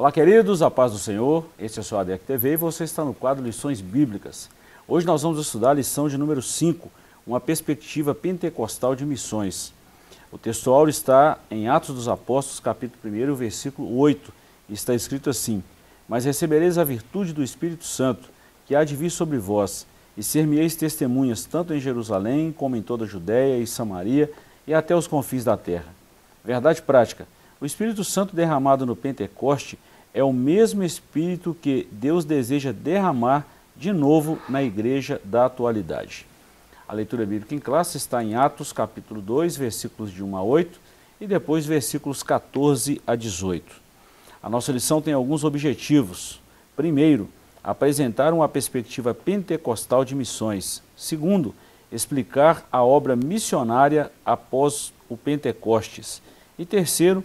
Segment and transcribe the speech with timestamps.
[0.00, 1.44] Olá, queridos, a paz do Senhor.
[1.58, 4.48] Este é o seu ADEC TV e você está no quadro Lições Bíblicas.
[4.88, 6.90] Hoje nós vamos estudar a lição de número 5,
[7.26, 9.74] uma perspectiva pentecostal de missões.
[10.32, 14.32] O textual está em Atos dos Apóstolos, capítulo 1, versículo 8,
[14.70, 15.62] e está escrito assim:
[16.08, 18.30] Mas recebereis a virtude do Espírito Santo,
[18.66, 19.86] que há de vir sobre vós,
[20.16, 24.32] e ser-me-eis testemunhas tanto em Jerusalém, como em toda a Judéia e Samaria,
[24.66, 25.92] e até os confins da terra.
[26.42, 27.28] Verdade prática.
[27.60, 29.78] O Espírito Santo derramado no Pentecoste
[30.12, 33.46] é o mesmo Espírito que Deus deseja derramar
[33.76, 36.26] de novo na igreja da atualidade.
[36.86, 40.80] A leitura bíblica em classe está em Atos capítulo 2, versículos de 1 a 8
[41.20, 43.80] e depois versículos 14 a 18.
[44.42, 46.40] A nossa lição tem alguns objetivos.
[46.74, 47.28] Primeiro,
[47.62, 50.82] apresentar uma perspectiva pentecostal de missões.
[50.96, 51.54] Segundo,
[51.92, 56.22] explicar a obra missionária após o Pentecostes.
[56.58, 57.22] E terceiro,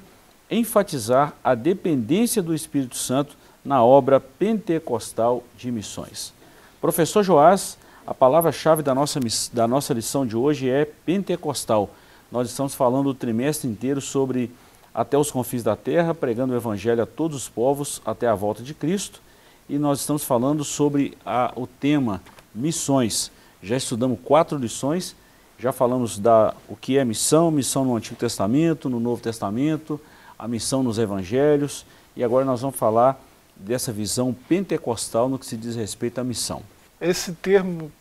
[0.50, 6.34] enfatizar a dependência do Espírito Santo na obra pentecostal de missões.
[6.80, 9.20] Professor Joás, a palavra-chave da nossa,
[9.52, 11.90] da nossa lição de hoje é pentecostal.
[12.32, 14.52] Nós estamos falando o trimestre inteiro sobre
[14.94, 18.62] até os confins da terra, pregando o evangelho a todos os povos até a volta
[18.62, 19.22] de Cristo.
[19.68, 22.22] E nós estamos falando sobre a, o tema
[22.54, 23.32] missões.
[23.64, 25.16] Já estudamos quatro lições,
[25.58, 30.00] já falamos da o que é missão, missão no Antigo Testamento, no Novo Testamento,
[30.38, 33.22] a missão nos evangelhos e agora nós vamos falar
[33.56, 36.62] dessa visão pentecostal no que se diz respeito à missão.
[37.00, 37.92] Esse termo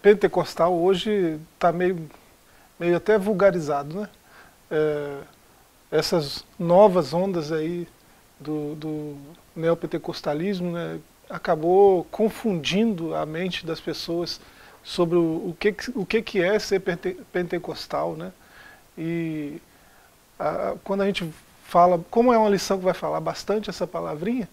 [0.00, 2.08] pentecostal hoje está meio,
[2.78, 4.08] meio até vulgarizado, né?
[4.70, 5.18] É,
[5.90, 7.86] essas novas ondas aí
[8.40, 9.16] do, do
[9.54, 14.40] neopentecostalismo né, acabou confundindo a mente das pessoas
[14.82, 16.82] sobre o, o, que, o que, que é ser
[17.32, 18.32] pentecostal, né?
[18.96, 19.60] E
[20.38, 21.30] a, quando a gente
[21.72, 24.46] fala, como é uma lição que vai falar bastante essa palavrinha,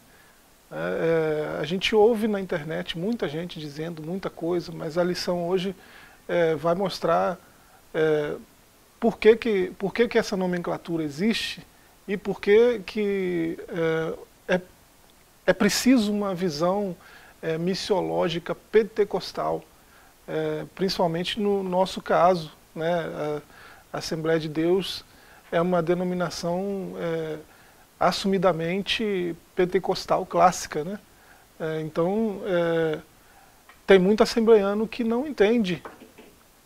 [0.72, 5.46] é, é, a gente ouve na internet muita gente dizendo muita coisa, mas a lição
[5.46, 5.76] hoje
[6.30, 7.38] é, vai mostrar
[7.94, 8.36] é,
[9.02, 11.62] por, que, que, por que, que essa nomenclatura existe
[12.08, 13.60] e por que, que
[14.48, 14.62] é, é,
[15.48, 16.96] é preciso uma visão
[17.42, 19.62] é, missiológica pentecostal,
[20.74, 23.42] principalmente no nosso caso, né,
[23.92, 25.04] a Assembleia de Deus
[25.52, 27.38] é uma denominação é,
[28.00, 30.84] assumidamente pentecostal clássica.
[30.84, 31.00] Né?
[31.60, 33.00] É, então, é,
[33.86, 35.82] tem muito assembleiano que não entende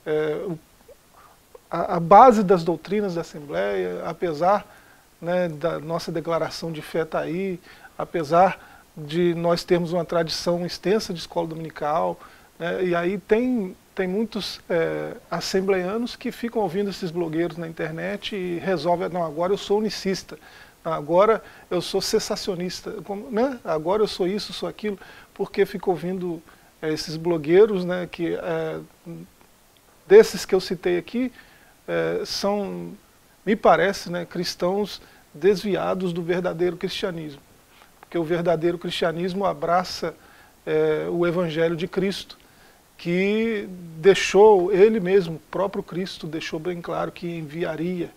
[0.06, 0.46] é,
[1.72, 4.66] a, a, base das doutrinas da Assembleia, apesar
[5.22, 7.60] né, da nossa declaração de fé estar tá aí,
[7.98, 8.60] apesar
[8.96, 12.20] de nós termos uma tradição extensa de escola dominical,
[12.60, 18.36] né, e aí tem tem muitos é, assembleianos que ficam ouvindo esses blogueiros na internet
[18.36, 20.38] e resolvem, não, agora eu sou unicista,
[20.84, 22.96] agora eu sou cessacionista,
[23.30, 23.60] né?
[23.64, 24.98] agora eu sou isso, sou aquilo,
[25.34, 26.42] porque fico ouvindo
[26.82, 28.80] é, esses blogueiros, né, que é,
[30.08, 31.32] desses que eu citei aqui,
[31.88, 32.94] é, são,
[33.46, 35.02] me parece, né, cristãos
[35.34, 37.42] desviados do verdadeiro cristianismo.
[38.02, 40.14] Porque o verdadeiro cristianismo abraça
[40.66, 42.38] é, o evangelho de Cristo,
[43.04, 48.10] que deixou, ele mesmo, o próprio Cristo, deixou bem claro que enviaria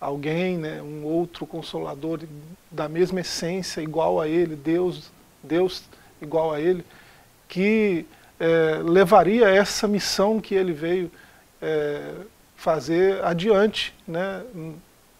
[0.00, 2.20] alguém, né, um outro consolador
[2.70, 5.10] da mesma essência, igual a ele, Deus,
[5.42, 5.82] Deus
[6.22, 6.84] igual a ele,
[7.48, 8.06] que
[8.38, 11.10] é, levaria essa missão que ele veio
[11.60, 12.12] é,
[12.54, 14.44] fazer adiante, né,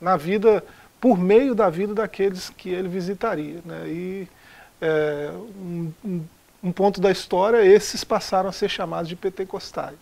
[0.00, 0.62] na vida,
[1.00, 3.58] por meio da vida daqueles que ele visitaria.
[3.64, 4.28] Né, e
[4.80, 6.24] é, um, um
[6.62, 9.96] um ponto da história, esses passaram a ser chamados de pentecostais.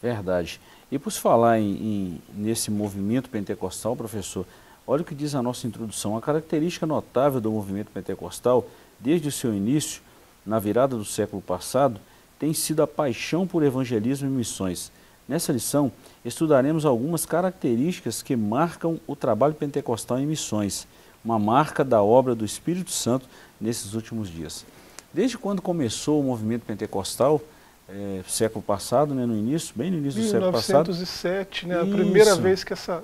[0.00, 0.60] Verdade.
[0.90, 4.44] E por se falar em, em, nesse movimento pentecostal, professor,
[4.86, 6.16] olha o que diz a nossa introdução.
[6.16, 8.66] A característica notável do movimento pentecostal,
[9.00, 10.02] desde o seu início,
[10.44, 12.00] na virada do século passado,
[12.38, 14.90] tem sido a paixão por evangelismo e missões.
[15.28, 15.90] Nessa lição,
[16.24, 20.86] estudaremos algumas características que marcam o trabalho pentecostal em missões,
[21.24, 23.28] uma marca da obra do Espírito Santo
[23.60, 24.66] nesses últimos dias.
[25.12, 27.40] Desde quando começou o movimento pentecostal,
[27.88, 30.90] é, século passado, né, no início, bem no início do século passado.
[30.90, 33.02] 1907, né, a primeira vez que essa,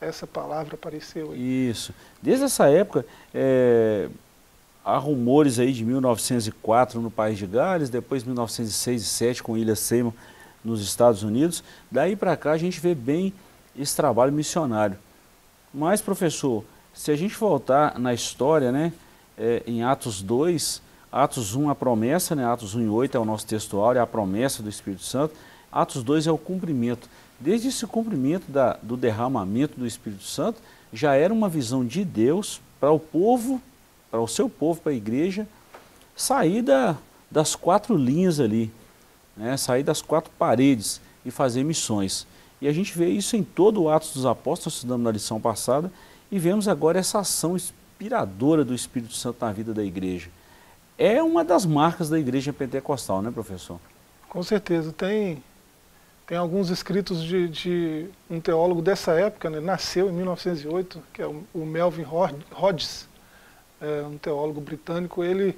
[0.00, 1.32] essa palavra apareceu.
[1.32, 1.68] Aí.
[1.70, 1.92] Isso.
[2.22, 3.04] Desde essa época,
[3.34, 4.08] é,
[4.84, 9.76] há rumores aí de 1904 no País de Gales, depois 1906 e 7 com Ilha
[9.76, 10.14] Seymour
[10.64, 11.62] nos Estados Unidos.
[11.90, 13.32] Daí para cá a gente vê bem
[13.78, 14.96] esse trabalho missionário.
[15.72, 18.92] Mas, professor, se a gente voltar na história, né,
[19.38, 22.44] é, em Atos 2, Atos 1, a promessa, né?
[22.44, 25.34] Atos 1 e 8 é o nosso textual, é a promessa do Espírito Santo.
[25.72, 27.08] Atos 2 é o cumprimento.
[27.38, 30.60] Desde esse cumprimento da, do derramamento do Espírito Santo,
[30.92, 33.60] já era uma visão de Deus para o povo,
[34.10, 35.48] para o seu povo, para a igreja,
[36.14, 36.96] sair da,
[37.30, 38.70] das quatro linhas ali,
[39.36, 39.56] né?
[39.56, 42.26] sair das quatro paredes e fazer missões.
[42.60, 45.90] E a gente vê isso em todo o Atos dos Apóstolos, estudamos na lição passada,
[46.30, 50.28] e vemos agora essa ação inspiradora do Espírito Santo na vida da igreja.
[51.02, 53.80] É uma das marcas da igreja pentecostal, né, professor?
[54.28, 54.92] Com certeza.
[54.92, 55.42] Tem,
[56.26, 61.26] tem alguns escritos de, de um teólogo dessa época, né, nasceu em 1908, que é
[61.26, 62.04] o, o Melvin
[62.54, 63.08] Hodges,
[63.80, 65.24] é, um teólogo britânico.
[65.24, 65.56] Ele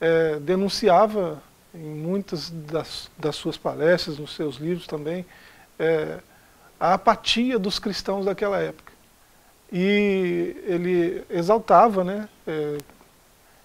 [0.00, 1.42] é, denunciava
[1.74, 5.26] em muitas das, das, suas palestras, nos seus livros também,
[5.76, 6.20] é,
[6.78, 8.92] a apatia dos cristãos daquela época.
[9.72, 12.78] E ele exaltava, né, é,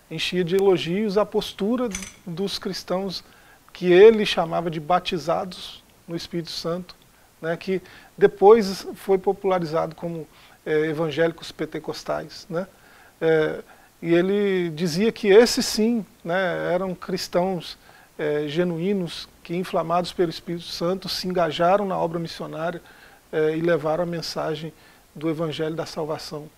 [0.10, 1.90] enchia de elogios a postura
[2.26, 3.24] dos cristãos
[3.72, 6.96] que ele chamava de batizados no Espírito Santo,
[7.42, 7.82] né, que
[8.18, 10.28] depois foi popularizado como
[10.66, 12.48] é, evangélicos pentecostais.
[12.50, 12.68] Né,
[13.22, 13.64] é,
[14.02, 17.78] e ele dizia que esses sim né, eram cristãos
[18.18, 22.82] é, genuínos que, inflamados pelo Espírito Santo, se engajaram na obra missionária
[23.32, 24.74] é, e levaram a mensagem
[25.14, 26.50] do Evangelho da Salvação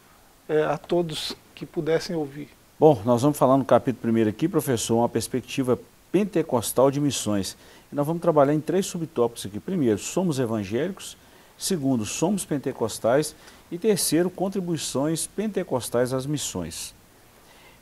[0.48, 2.50] é, a todos que pudessem ouvir.
[2.82, 5.78] Bom, nós vamos falar no capítulo 1 aqui, professor, uma perspectiva
[6.12, 7.56] pentecostal de missões.
[7.92, 9.60] E nós vamos trabalhar em três subtópicos aqui.
[9.60, 11.16] Primeiro, somos evangélicos.
[11.56, 13.36] Segundo, somos pentecostais.
[13.72, 16.92] E terceiro, contribuições pentecostais às missões.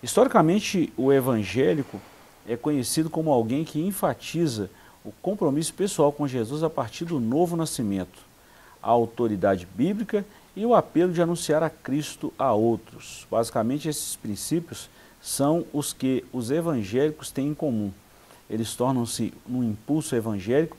[0.03, 1.97] Historicamente, o evangélico
[2.45, 4.69] é conhecido como alguém que enfatiza
[5.05, 8.19] o compromisso pessoal com Jesus a partir do novo nascimento,
[8.83, 10.25] a autoridade bíblica
[10.59, 13.25] e o apelo de anunciar a Cristo a outros.
[13.31, 14.89] Basicamente, esses princípios
[15.21, 17.93] são os que os evangélicos têm em comum.
[18.49, 20.75] Eles tornam-se um impulso evangélico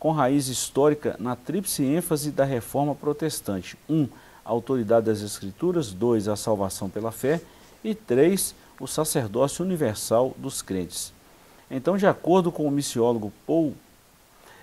[0.00, 3.78] com raiz histórica na tríplice ênfase da reforma protestante.
[3.88, 3.94] 1.
[3.94, 4.08] Um,
[4.44, 5.92] a autoridade das Escrituras.
[5.92, 6.26] 2.
[6.26, 7.40] A salvação pela fé.
[7.84, 8.52] E 3.
[8.80, 11.12] O sacerdócio universal dos crentes.
[11.70, 13.74] Então, de acordo com o missiólogo Paul,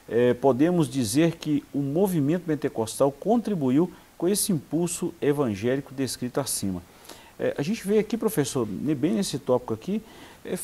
[0.09, 6.81] eh, podemos dizer que o movimento pentecostal contribuiu com esse impulso evangélico descrito acima.
[7.39, 10.01] É, a gente vê aqui, professor, bem nesse tópico aqui,
[10.43, 10.57] é,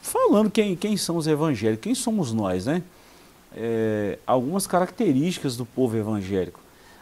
[0.00, 2.82] falando quem, quem são os evangélicos, quem somos nós, né?
[3.56, 6.60] É, algumas características do povo evangélico.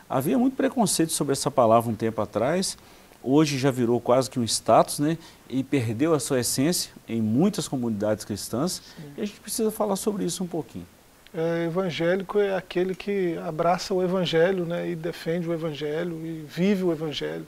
[0.08, 2.76] Havia muito preconceito sobre essa palavra um tempo atrás,
[3.22, 5.18] hoje já virou quase que um status, né?
[5.48, 9.12] E perdeu a sua essência em muitas comunidades cristãs, Sim.
[9.16, 10.86] e a gente precisa falar sobre isso um pouquinho
[11.34, 16.82] é, evangélico é aquele que abraça o evangelho né, e defende o evangelho e vive
[16.84, 17.46] o evangelho.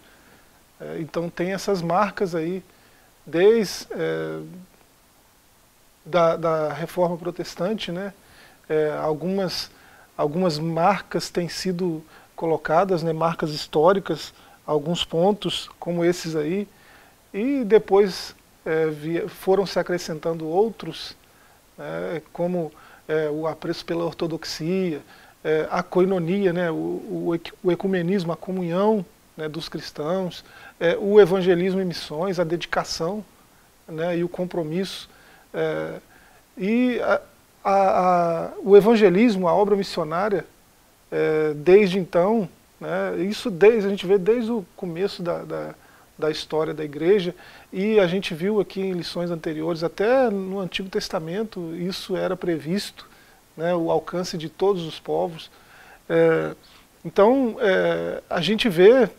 [0.80, 2.62] É, então tem essas marcas aí,
[3.26, 4.40] desde é,
[6.04, 8.12] da, da reforma protestante, né,
[8.68, 9.70] é, algumas,
[10.16, 12.02] algumas marcas têm sido
[12.34, 14.32] colocadas, né, marcas históricas,
[14.66, 16.66] alguns pontos como esses aí,
[17.34, 18.34] e depois
[18.64, 21.14] é, via, foram se acrescentando outros,
[21.76, 22.72] né, como
[23.08, 25.00] é, o apreço pela ortodoxia,
[25.42, 29.04] é, a coinonia, né, o, o, ecumenismo, a comunhão
[29.36, 30.44] né, dos cristãos,
[30.80, 33.24] é, o evangelismo e missões, a dedicação
[33.86, 35.08] né, e o compromisso.
[35.52, 35.98] É,
[36.56, 37.20] e a,
[37.62, 40.46] a, a, o evangelismo, a obra missionária,
[41.12, 42.48] é, desde então,
[42.80, 45.74] né, isso desde, a gente vê desde o começo da, da
[46.18, 47.34] da história da igreja,
[47.72, 53.08] e a gente viu aqui em lições anteriores, até no Antigo Testamento, isso era previsto,
[53.56, 55.50] né, o alcance de todos os povos.
[56.08, 56.54] É,
[57.04, 59.10] então, é, a gente vê,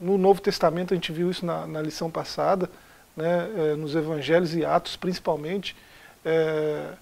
[0.00, 2.70] no Novo Testamento, a gente viu isso na, na lição passada,
[3.16, 5.76] né, é, nos Evangelhos e Atos principalmente,
[6.24, 6.92] é,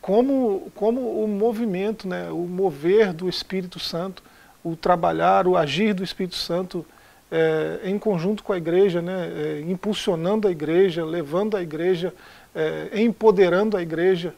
[0.00, 4.22] como, como o movimento, né, o mover do Espírito Santo,
[4.62, 6.84] o trabalhar, o agir do Espírito Santo
[7.30, 12.14] é, em conjunto com a igreja, né, é, impulsionando a igreja, levando a igreja,
[12.54, 14.34] é, empoderando a igreja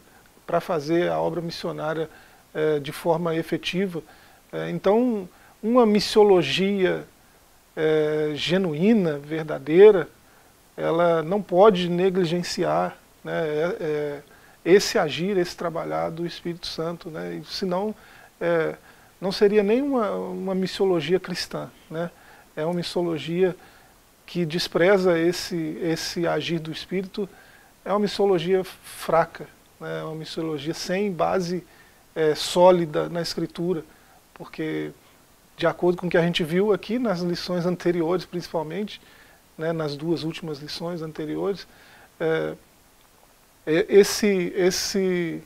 [0.47, 2.09] para fazer a obra missionária
[2.54, 4.02] é, de forma efetiva.
[4.50, 5.28] É, então,
[5.62, 7.04] uma missiologia
[7.76, 10.09] é, genuína, verdadeira,
[10.76, 14.23] ela não pode negligenciar né,
[14.64, 17.92] esse agir, esse trabalhar do Espírito Santo, né, senão
[19.21, 21.68] não seria nem uma, uma missiologia cristã.
[21.90, 22.09] Né?
[22.59, 23.55] É uma missologia
[24.27, 27.29] que despreza esse, esse agir do Espírito,
[27.85, 29.47] é uma missologia fraca,
[29.81, 30.00] né?
[30.00, 31.65] é uma missologia sem base
[32.17, 33.85] é, sólida na Escritura,
[34.35, 34.91] porque,
[35.57, 39.00] de acordo com o que a gente viu aqui nas lições anteriores, principalmente,
[39.57, 41.65] né, nas duas últimas lições anteriores,
[42.19, 42.55] é,
[43.65, 45.43] é esse, esse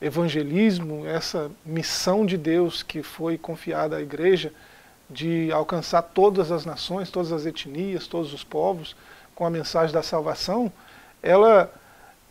[0.00, 4.52] evangelismo, essa missão de Deus que foi confiada à igreja,
[5.08, 8.96] de alcançar todas as nações, todas as etnias, todos os povos,
[9.34, 10.72] com a mensagem da salvação,
[11.22, 11.72] ela,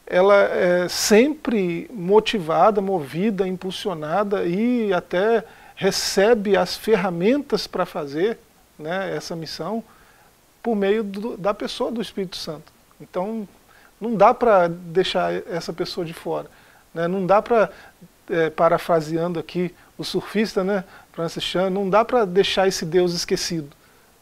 [0.05, 5.43] ela é sempre motivada, movida, impulsionada e até
[5.75, 8.39] recebe as ferramentas para fazer
[8.77, 9.83] né, essa missão
[10.63, 12.73] por meio do, da pessoa do Espírito Santo.
[12.99, 13.47] Então,
[13.99, 16.49] não dá para deixar essa pessoa de fora.
[16.93, 17.07] Né?
[17.07, 17.69] Não dá para,
[18.29, 23.69] é, parafraseando aqui o surfista, né, Francis Chan, não dá para deixar esse Deus esquecido.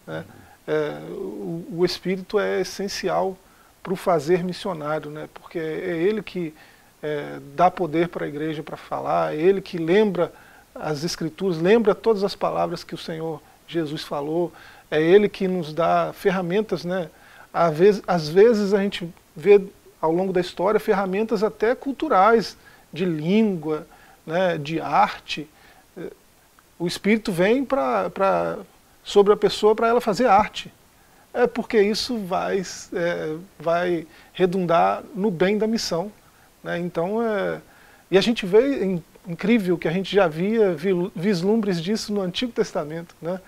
[0.06, 0.24] Né?
[0.68, 3.38] É, o, o, Espírito é essencial
[3.82, 5.28] para o fazer missionário, né?
[5.34, 6.54] porque é ele que
[7.02, 10.32] é, dá poder para a igreja para falar, é ele que lembra
[10.74, 14.54] as Escrituras, lembra todas as palavras que o Senhor Jesus falou,
[14.90, 17.10] é ele que nos dá ferramentas, né?
[17.54, 19.62] Às vezes, às vezes a gente vê
[20.02, 22.58] ao longo da história ferramentas até culturais,
[22.92, 23.88] de língua,
[24.26, 25.50] né, de arte.
[26.78, 28.58] O Espírito vem pra,
[29.04, 30.72] sobre a pessoa para ela fazer arte.
[31.34, 32.62] É porque isso vai,
[32.94, 36.12] é, vai redundar no bem da missão.
[36.64, 36.78] Né?
[36.80, 37.60] Então, é,
[38.12, 40.76] e a gente vê, é incrível que a gente já via
[41.16, 43.16] vislumbres disso no Antigo Testamento.
[43.22, 43.40] Né?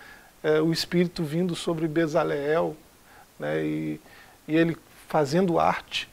[0.44, 2.76] É, o Espírito vindo sobre Bezaleel
[3.40, 3.64] né?
[3.64, 4.02] e,
[4.48, 4.78] e ele
[5.08, 6.10] fazendo arte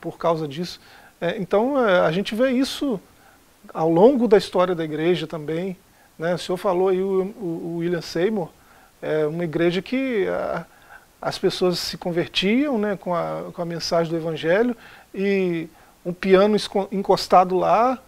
[0.00, 0.80] por causa disso.
[1.20, 3.00] É, então é, a gente vê isso
[3.72, 5.76] ao longo da história da igreja também.
[6.18, 6.34] Né?
[6.34, 8.48] O senhor falou aí o, o William Seymour,
[9.00, 10.64] é uma igreja que a,
[11.20, 14.76] as pessoas se convertiam né, com, a, com a mensagem do Evangelho
[15.14, 15.68] e
[16.04, 16.56] um piano
[16.90, 17.98] encostado lá,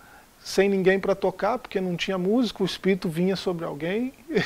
[0.42, 4.12] sem ninguém para tocar, porque não tinha músico, o Espírito vinha sobre alguém.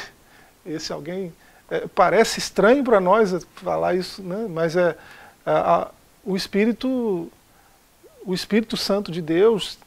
[0.64, 1.32] Esse alguém
[1.70, 4.46] é, parece estranho para nós falar isso, né?
[4.48, 4.96] mas é,
[5.44, 5.90] a,
[6.24, 7.30] o Espírito
[8.24, 9.78] o Espírito Santo de Deus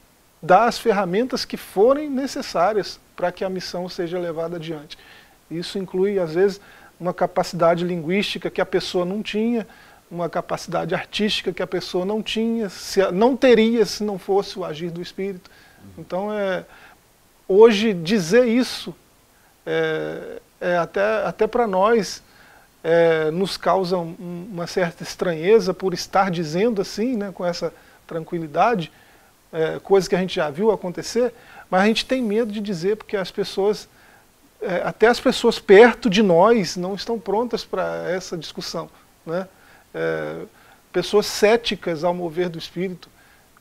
[0.41, 4.97] dá as ferramentas que forem necessárias para que a missão seja levada adiante.
[5.49, 6.59] Isso inclui, às vezes,
[6.99, 9.67] uma capacidade linguística que a pessoa não tinha,
[10.09, 14.65] uma capacidade artística que a pessoa não tinha, se, não teria se não fosse o
[14.65, 15.51] agir do Espírito.
[15.99, 16.65] Então, é,
[17.47, 18.91] hoje, dizer isso,
[19.67, 22.23] é, é até, até para nós,
[22.83, 27.71] é, nos causa um, uma certa estranheza por estar dizendo assim, né, com essa
[28.07, 28.91] tranquilidade,
[29.53, 31.31] é, coisa que a gente já viu acontecer,
[31.71, 33.87] mas a gente tem medo de dizer porque as pessoas,
[34.61, 38.89] é, até as pessoas perto de nós não estão prontas para essa discussão.
[39.25, 39.47] Né?
[39.93, 40.41] É,
[40.91, 43.09] pessoas céticas ao mover do Espírito,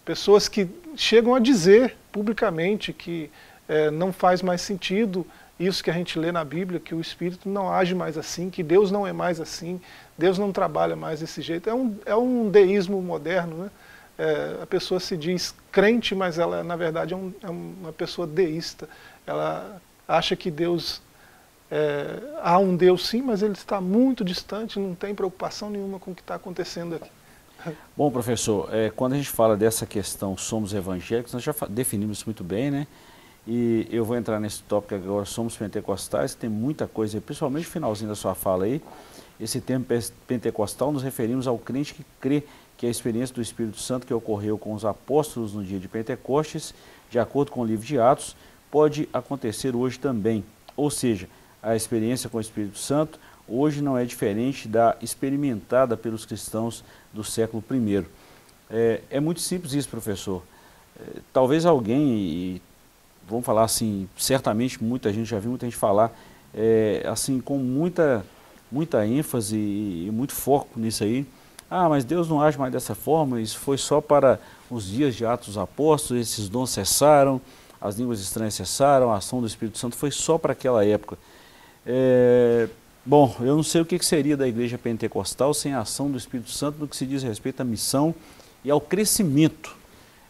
[0.05, 3.31] pessoas que chegam a dizer publicamente que
[3.69, 5.25] é, não faz mais sentido
[5.61, 8.63] isso que a gente lê na Bíblia, que o Espírito não age mais assim, que
[8.63, 9.81] Deus não é mais assim,
[10.19, 11.71] Deus não trabalha mais desse jeito.
[11.71, 13.71] É um, é um deísmo moderno, né?
[14.21, 18.27] É, a pessoa se diz crente, mas ela na verdade é, um, é uma pessoa
[18.27, 18.87] deísta.
[19.27, 21.01] Ela acha que Deus
[21.71, 26.11] é, há um Deus sim, mas ele está muito distante, não tem preocupação nenhuma com
[26.11, 27.11] o que está acontecendo aqui.
[27.97, 32.27] Bom, professor, é, quando a gente fala dessa questão somos evangélicos, nós já definimos isso
[32.27, 32.87] muito bem, né?
[33.47, 38.11] E eu vou entrar nesse tópico agora, somos pentecostais, tem muita coisa, principalmente no finalzinho
[38.11, 38.83] da sua fala aí,
[39.41, 39.87] esse termo
[40.27, 42.45] pentecostal nos referimos ao crente que crê
[42.81, 46.73] que a experiência do Espírito Santo que ocorreu com os apóstolos no dia de Pentecostes,
[47.11, 48.35] de acordo com o livro de Atos,
[48.71, 50.43] pode acontecer hoje também.
[50.75, 51.29] Ou seja,
[51.63, 56.83] a experiência com o Espírito Santo hoje não é diferente da experimentada pelos cristãos
[57.13, 58.07] do século I.
[58.71, 60.43] É, é muito simples isso, professor.
[60.99, 62.63] É, talvez alguém, e
[63.29, 66.19] vamos falar assim, certamente muita gente já viu muita gente falar,
[66.55, 68.25] é, assim, com muita,
[68.73, 71.27] muita ênfase e, e muito foco nisso aí,
[71.71, 75.25] ah, mas Deus não age mais dessa forma, isso foi só para os dias de
[75.25, 77.41] Atos Apóstolos, esses dons cessaram,
[77.81, 81.17] as línguas estranhas cessaram, a ação do Espírito Santo foi só para aquela época.
[81.87, 82.69] É,
[83.07, 86.51] bom, eu não sei o que seria da igreja pentecostal sem a ação do Espírito
[86.51, 88.13] Santo no que se diz respeito à missão
[88.65, 89.75] e ao crescimento.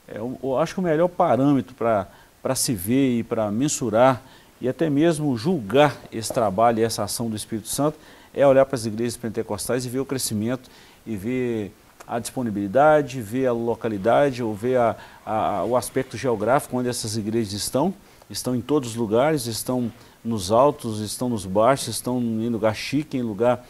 [0.07, 4.23] É, eu acho que o melhor parâmetro para se ver e para mensurar
[4.61, 7.99] e até mesmo julgar esse trabalho e essa ação do Espírito Santo
[8.35, 10.71] é olhar para as igrejas pentecostais e ver o crescimento
[11.07, 11.73] e ver
[12.07, 17.53] a disponibilidade, ver a localidade ou ver a, a, o aspecto geográfico onde essas igrejas
[17.53, 17.95] estão.
[18.29, 19.93] Estão em todos os lugares, estão
[20.25, 23.67] nos altos, estão nos baixos, estão em lugar chique, em lugar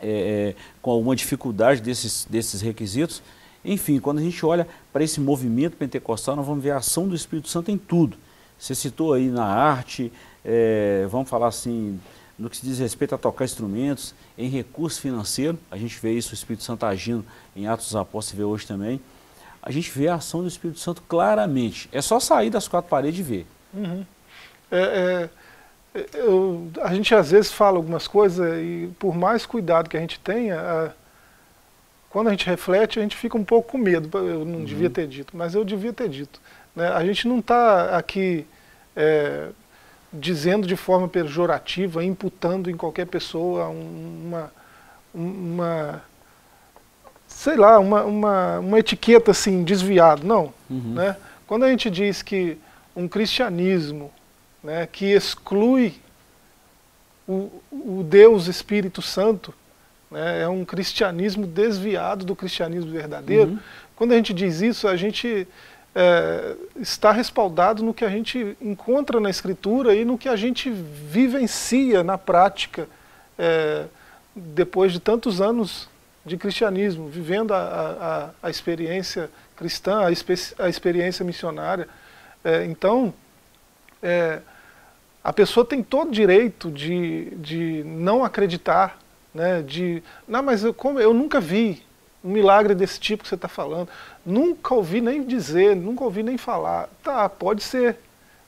[0.00, 3.22] é, é com alguma dificuldade desses, desses requisitos.
[3.64, 7.14] Enfim, quando a gente olha para esse movimento pentecostal, nós vamos ver a ação do
[7.14, 8.16] Espírito Santo em tudo.
[8.58, 10.12] Você citou aí na arte,
[10.44, 11.98] é, vamos falar assim,
[12.42, 16.32] no que se diz respeito a tocar instrumentos, em recurso financeiro, a gente vê isso,
[16.32, 19.00] o Espírito Santo agindo em Atos dos Apóstolos, vê hoje também.
[19.62, 21.88] A gente vê a ação do Espírito Santo claramente.
[21.92, 23.46] É só sair das quatro paredes e ver.
[23.72, 24.04] Uhum.
[24.72, 25.28] É,
[26.14, 30.18] eu, a gente às vezes fala algumas coisas e por mais cuidado que a gente
[30.18, 30.90] tenha, a,
[32.10, 34.18] quando a gente reflete, a gente fica um pouco com medo.
[34.18, 34.64] Eu não uhum.
[34.64, 36.40] devia ter dito, mas eu devia ter dito.
[36.74, 36.88] Né?
[36.88, 38.44] A gente não está aqui
[38.96, 39.50] é,
[40.12, 44.52] dizendo de forma pejorativa, imputando em qualquer pessoa uma,
[45.14, 46.02] uma
[47.26, 50.22] sei lá, uma, uma, uma etiqueta assim, desviada.
[50.22, 50.52] Não.
[50.68, 50.94] Uhum.
[50.94, 51.16] Né?
[51.46, 52.58] Quando a gente diz que
[52.94, 54.12] um cristianismo
[54.62, 55.94] né, que exclui
[57.26, 59.54] o, o Deus Espírito Santo,
[60.10, 63.52] né, é um cristianismo desviado do cristianismo verdadeiro.
[63.52, 63.58] Uhum.
[63.96, 65.46] Quando a gente diz isso, a gente
[65.94, 70.70] é, está respaldado no que a gente encontra na Escritura e no que a gente
[70.70, 72.88] vivencia na prática
[73.38, 73.84] é,
[74.34, 75.88] depois de tantos anos
[76.24, 81.88] de cristianismo, vivendo a, a, a experiência cristã, a, a experiência missionária.
[82.44, 83.12] É, então,
[84.02, 84.40] é,
[85.22, 88.98] a pessoa tem todo o direito de, de não acreditar
[89.34, 91.82] né, de, não, mas eu, como, eu nunca vi
[92.22, 93.88] um milagre desse tipo que você está falando,
[94.24, 96.88] nunca ouvi nem dizer, nunca ouvi nem falar.
[97.02, 97.96] Tá, pode ser.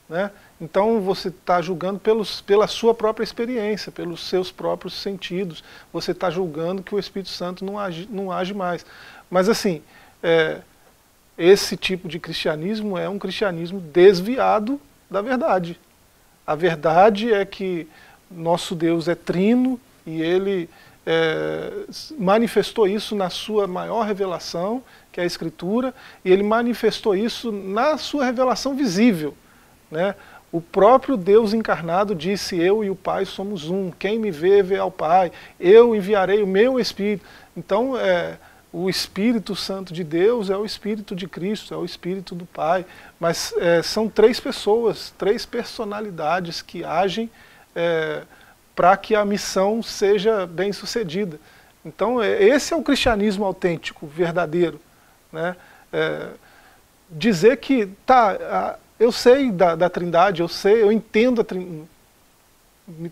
[0.07, 0.31] Né?
[0.59, 5.63] Então você está julgando pelos, pela sua própria experiência, pelos seus próprios sentidos.
[5.91, 8.85] Você está julgando que o Espírito Santo não age, não age mais.
[9.29, 9.81] Mas assim,
[10.23, 10.61] é,
[11.37, 14.79] esse tipo de cristianismo é um cristianismo desviado
[15.09, 15.79] da verdade.
[16.47, 17.87] A verdade é que
[18.29, 20.69] nosso Deus é trino, e ele
[21.05, 21.71] é,
[22.17, 25.93] manifestou isso na sua maior revelação, que é a Escritura,
[26.23, 29.35] e ele manifestou isso na sua revelação visível.
[29.91, 30.15] Né?
[30.51, 33.91] O próprio Deus encarnado disse: Eu e o Pai somos um.
[33.91, 35.31] Quem me vê, vê ao Pai.
[35.59, 37.25] Eu enviarei o meu Espírito.
[37.55, 38.37] Então, é,
[38.71, 42.85] o Espírito Santo de Deus é o Espírito de Cristo, é o Espírito do Pai.
[43.19, 47.29] Mas é, são três pessoas, três personalidades que agem.
[47.75, 48.23] É,
[48.75, 51.39] para que a missão seja bem sucedida.
[51.85, 54.81] Então, é, esse é o cristianismo autêntico, verdadeiro.
[55.31, 55.55] Né?
[55.93, 56.27] É,
[57.09, 61.87] dizer que, tá, eu sei da, da, trindade, eu sei, eu entendo a trindade,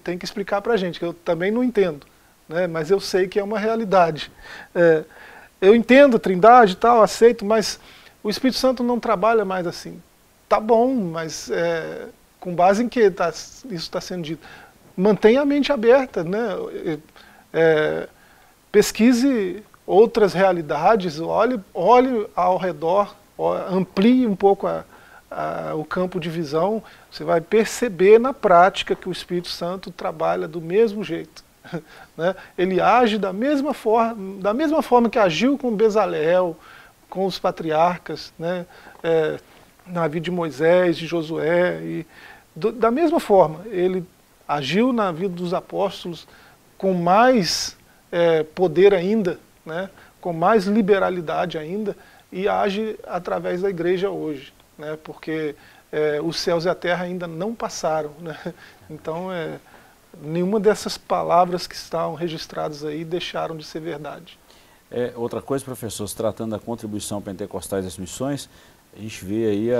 [0.04, 2.06] tem que explicar para a gente, que eu também não entendo,
[2.47, 2.67] né?
[2.67, 4.32] mas eu sei que é uma realidade.
[4.73, 5.04] É,
[5.62, 7.80] eu entendo a trindade e tal, aceito, mas
[8.23, 10.02] o Espírito Santo não trabalha mais assim.
[10.49, 12.08] Tá bom, mas é,
[12.39, 14.45] com base em que tá, isso está sendo dito?
[14.95, 16.49] Mantenha a mente aberta, né?
[17.51, 18.08] É,
[18.71, 23.15] pesquise outras realidades, olhe, olhe ao redor,
[23.69, 24.84] amplie um pouco a,
[25.29, 30.47] a, o campo de visão, você vai perceber na prática que o Espírito Santo trabalha
[30.47, 31.43] do mesmo jeito.
[32.15, 32.36] Né?
[32.56, 36.56] Ele age da mesma, forma, da mesma forma que agiu com Bezalel,
[37.10, 38.67] com os patriarcas, né?
[39.03, 39.39] É,
[39.88, 42.06] na vida de Moisés, de Josué, e
[42.56, 44.06] do, da mesma forma, ele
[44.56, 46.28] agiu na vida dos apóstolos
[46.78, 47.78] com mais
[48.12, 49.89] é, poder ainda, né,
[50.20, 51.96] com mais liberalidade ainda,
[52.32, 55.56] e age através da igreja hoje, né, porque
[55.92, 58.12] é, os céus e a terra ainda não passaram.
[58.20, 58.38] Né,
[58.89, 59.60] então, é,
[60.22, 64.38] nenhuma dessas palavras que estão registradas aí deixaram de ser verdade.
[64.92, 68.48] É, outra coisa, professor, se tratando da contribuição pentecostais das missões,
[68.95, 69.79] a gente vê aí a,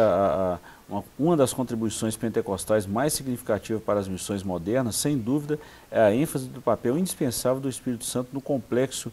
[0.60, 5.60] a, uma, uma, das contribuições pentecostais mais significativas para as missões modernas, sem dúvida,
[5.92, 9.12] é a ênfase do papel indispensável do Espírito Santo no complexo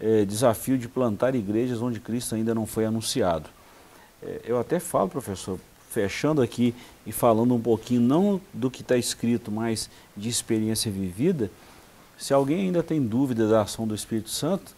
[0.00, 3.48] é, desafio de plantar igrejas onde Cristo ainda não foi anunciado.
[4.22, 5.58] É, eu até falo, professor,
[5.90, 6.74] fechando aqui
[7.06, 11.50] e falando um pouquinho, não do que está escrito, mas de experiência vivida,
[12.18, 14.74] se alguém ainda tem dúvida da ação do Espírito Santo,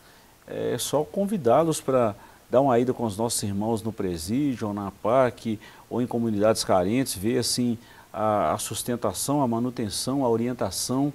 [0.47, 2.15] é só convidá-los para
[2.51, 5.59] dar uma ida com os nossos irmãos no presídio, ou na PAC,
[5.89, 7.77] ou em comunidades carentes, ver assim
[8.13, 11.13] a, a sustentação, a manutenção, a orientação,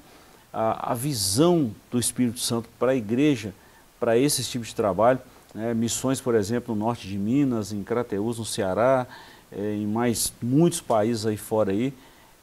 [0.52, 3.54] a, a visão do Espírito Santo para a igreja,
[4.00, 5.20] para esse tipo de trabalho.
[5.54, 5.74] Né?
[5.74, 9.08] Missões, por exemplo, no norte de Minas, em Crateús, no Ceará,
[9.52, 11.94] é, em mais muitos países aí fora aí.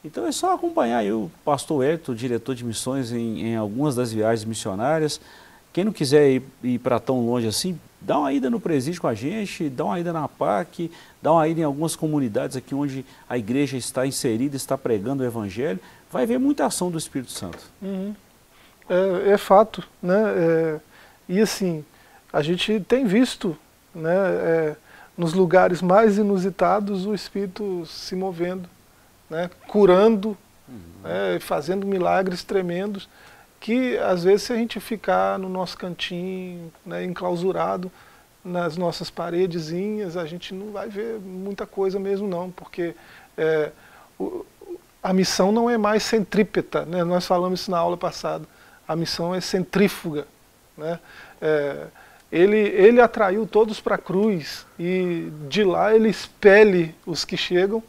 [0.04, 4.12] Então é só acompanhar aí o pastor Hélito, diretor de missões em, em algumas das
[4.12, 5.20] viagens missionárias.
[5.72, 9.06] Quem não quiser ir, ir para tão longe assim, dá uma ida no presídio com
[9.06, 13.04] a gente, dá uma ida na PAC, dá uma ida em algumas comunidades aqui onde
[13.28, 15.78] a igreja está inserida, está pregando o Evangelho,
[16.10, 17.58] vai ver muita ação do Espírito Santo.
[17.82, 18.14] Uhum.
[18.88, 20.18] É, é, fato, né?
[20.36, 20.80] É,
[21.28, 21.84] e assim,
[22.32, 23.56] a gente tem visto,
[23.94, 24.76] né, é,
[25.16, 28.68] nos lugares mais inusitados o Espírito se movendo,
[29.28, 30.36] né, curando,
[30.68, 30.80] uhum.
[31.04, 33.08] Né, fazendo milagres tremendos
[33.60, 37.92] que às vezes se a gente ficar no nosso cantinho, né, enclausurado
[38.42, 42.94] nas nossas paredezinhas, a gente não vai ver muita coisa mesmo não, porque
[43.36, 43.70] é,
[44.18, 44.46] o,
[45.02, 47.04] a missão não é mais centrípeta, né?
[47.04, 48.46] nós falamos isso na aula passada,
[48.88, 50.26] a missão é centrífuga.
[50.76, 50.98] Né?
[51.40, 51.86] É,
[52.32, 57.82] ele, ele atraiu todos para a cruz e de lá ele expele os que chegam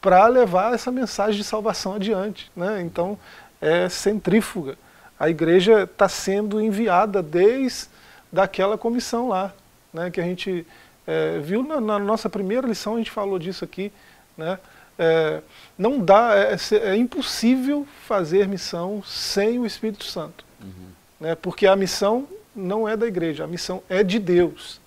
[0.00, 2.50] para levar essa mensagem de salvação adiante.
[2.56, 2.80] Né?
[2.80, 3.18] Então
[3.60, 4.76] é centrífuga.
[5.18, 7.88] A igreja está sendo enviada desde
[8.32, 9.52] daquela comissão lá,
[9.92, 10.10] né?
[10.10, 10.66] que a gente
[11.06, 13.92] é, viu na, na, nossa primeira lição, a gente falou disso aqui.
[14.36, 14.58] Né?
[14.98, 15.40] É,
[15.76, 20.44] não dá, é, é, é impossível fazer missão sem o Espírito Santo.
[20.60, 20.88] Uhum.
[21.20, 21.34] Né?
[21.34, 24.80] Porque a missão não é da igreja, a missão é de Deus.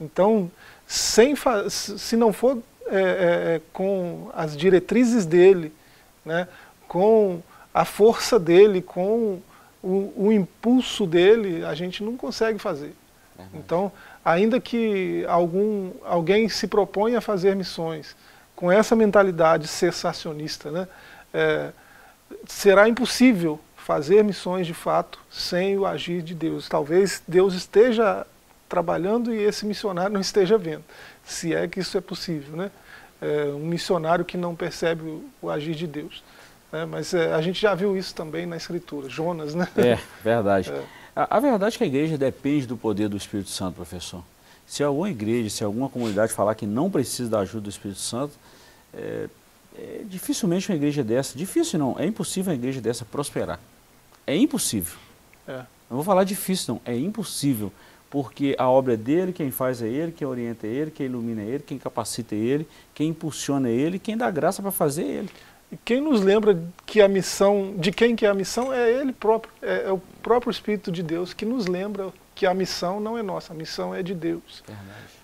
[0.00, 0.50] Então,
[0.86, 1.34] sem
[1.68, 3.00] se não for é,
[3.56, 5.72] é, com as diretrizes dele,
[6.24, 6.46] né,
[6.86, 7.40] com
[7.74, 9.40] a força dele, com
[9.86, 12.92] o, o impulso dele, a gente não consegue fazer.
[13.38, 13.46] Uhum.
[13.54, 13.92] Então,
[14.24, 18.16] ainda que algum, alguém se proponha a fazer missões
[18.56, 20.88] com essa mentalidade cessacionista, né,
[21.32, 21.70] é,
[22.46, 26.68] será impossível fazer missões de fato sem o agir de Deus.
[26.68, 28.26] Talvez Deus esteja
[28.68, 30.82] trabalhando e esse missionário não esteja vendo,
[31.24, 32.70] se é que isso é possível, né?
[33.22, 36.22] É, um missionário que não percebe o, o agir de Deus.
[36.72, 36.84] Né?
[36.84, 39.68] Mas é, a gente já viu isso também na Escritura, Jonas, né?
[39.76, 40.72] É, verdade.
[41.16, 41.22] É.
[41.22, 44.22] A, a, verdade é que a igreja depende do poder do Espírito Santo, professor.
[44.66, 48.34] Se alguma igreja, se alguma comunidade falar que não precisa da ajuda do Espírito Santo,
[48.92, 49.26] é,
[49.78, 53.58] é, dificilmente uma igreja dessa, difícil não, é impossível uma igreja dessa prosperar.
[54.26, 54.98] É impossível.
[55.48, 55.64] É.
[55.88, 56.80] Não vou falar difícil, não.
[56.84, 57.72] É impossível.
[58.10, 61.42] Porque a obra é dele, quem faz é ele, quem orienta é ele, quem ilumina
[61.42, 65.02] é ele, quem capacita é ele, quem impulsiona é ele, quem dá graça para fazer
[65.02, 65.30] é ele.
[65.70, 69.12] E quem nos lembra que a missão, de quem que é a missão, é ele
[69.12, 73.18] próprio, é, é o próprio Espírito de Deus que nos lembra que a missão não
[73.18, 74.62] é nossa, a missão é de Deus.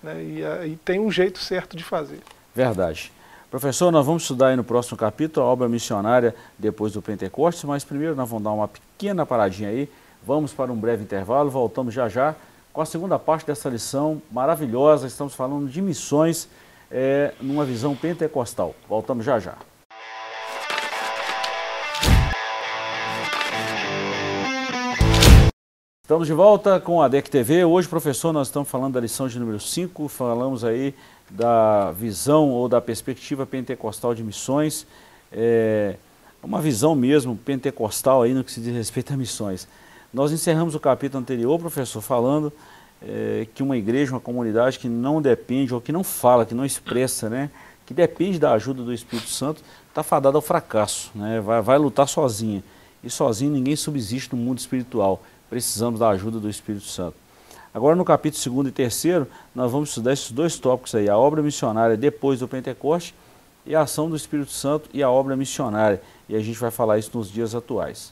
[0.01, 0.23] Né?
[0.23, 2.19] E, e tem um jeito certo de fazer.
[2.53, 3.11] Verdade.
[3.49, 7.83] Professor, nós vamos estudar aí no próximo capítulo a obra missionária depois do Pentecostes, mas
[7.83, 9.87] primeiro nós vamos dar uma pequena paradinha aí,
[10.25, 12.35] vamos para um breve intervalo, voltamos já já
[12.73, 16.49] com a segunda parte dessa lição maravilhosa, estamos falando de missões
[16.91, 18.75] é, numa visão pentecostal.
[18.89, 19.55] Voltamos já já.
[26.13, 27.65] Estamos de volta com a DEC TV.
[27.65, 30.93] Hoje, professor, nós estamos falando da lição de número 5, falamos aí
[31.27, 34.85] da visão ou da perspectiva pentecostal de missões,
[35.31, 35.95] é
[36.43, 39.67] uma visão mesmo pentecostal aí no que se diz respeito a missões.
[40.13, 42.53] Nós encerramos o capítulo anterior, professor, falando
[43.01, 46.63] é, que uma igreja, uma comunidade que não depende ou que não fala, que não
[46.63, 47.49] expressa, né,
[47.87, 52.07] que depende da ajuda do Espírito Santo, está fadada ao fracasso, né, vai, vai lutar
[52.07, 52.63] sozinha.
[53.03, 55.23] E sozinho ninguém subsiste no mundo espiritual.
[55.53, 57.15] Precisamos da ajuda do Espírito Santo.
[57.71, 61.43] Agora no capítulo 2 e 3, nós vamos estudar esses dois tópicos aí, a obra
[61.43, 63.13] missionária depois do Pentecoste
[63.63, 66.01] e a ação do Espírito Santo e a obra missionária.
[66.27, 68.11] E a gente vai falar isso nos dias atuais.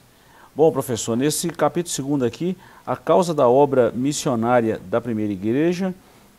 [0.54, 5.92] Bom, professor, nesse capítulo 2 aqui, a causa da obra missionária da primeira igreja.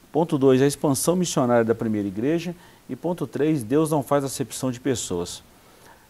[0.09, 2.55] Ponto 2, a expansão missionária da primeira igreja.
[2.87, 5.43] E ponto 3, Deus não faz acepção de pessoas.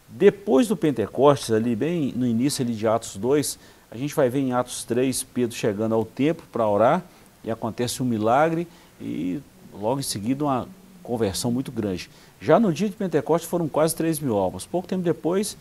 [0.08, 3.58] Depois do Pentecostes, ali bem no início ali de Atos 2,
[3.94, 7.04] a gente vai ver em Atos 3 Pedro chegando ao templo para orar
[7.44, 8.68] e acontece um milagre
[9.00, 9.40] e
[9.72, 10.68] logo em seguida uma
[11.04, 12.10] conversão muito grande.
[12.42, 14.66] Já no dia de Pentecostes foram quase 3 mil almas.
[14.66, 15.56] Pouco tempo depois,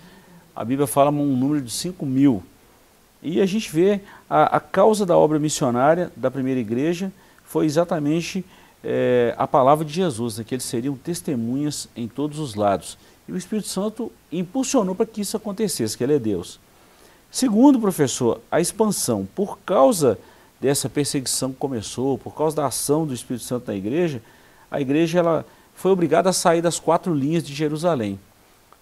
[0.57, 2.43] a Bíblia fala um número de 5 mil.
[3.23, 7.13] E a gente vê a, a causa da obra missionária da primeira igreja
[7.45, 8.43] foi exatamente
[8.83, 12.97] é, a palavra de Jesus, né, que eles seriam testemunhas em todos os lados.
[13.29, 16.59] E o Espírito Santo impulsionou para que isso acontecesse, que ele é Deus.
[17.33, 20.19] Segundo, professor, a expansão, por causa
[20.61, 24.21] dessa perseguição que começou, por causa da ação do Espírito Santo na igreja,
[24.71, 28.21] a igreja ela foi obrigada a sair das quatro linhas de Jerusalém.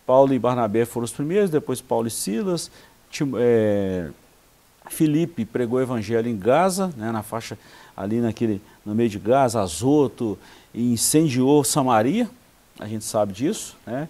[0.05, 2.73] Paulo e Barnabé foram os primeiros, depois Paulo e Silas,
[3.09, 4.11] Tim, é,
[4.89, 7.57] Filipe pregou o evangelho em Gaza, né, na faixa
[7.97, 10.37] ali naquele, no meio de Gaza, Azoto,
[10.75, 12.29] e incendiou Samaria,
[12.81, 14.09] a gente sabe disso, né?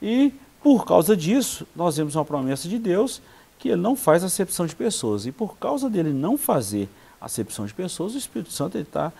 [0.00, 3.20] E por causa disso, nós vemos uma promessa de Deus
[3.60, 5.26] que ele não faz acepção de pessoas.
[5.26, 6.88] E por causa dele não fazer
[7.20, 9.12] acepção de pessoas, o Espírito Santo está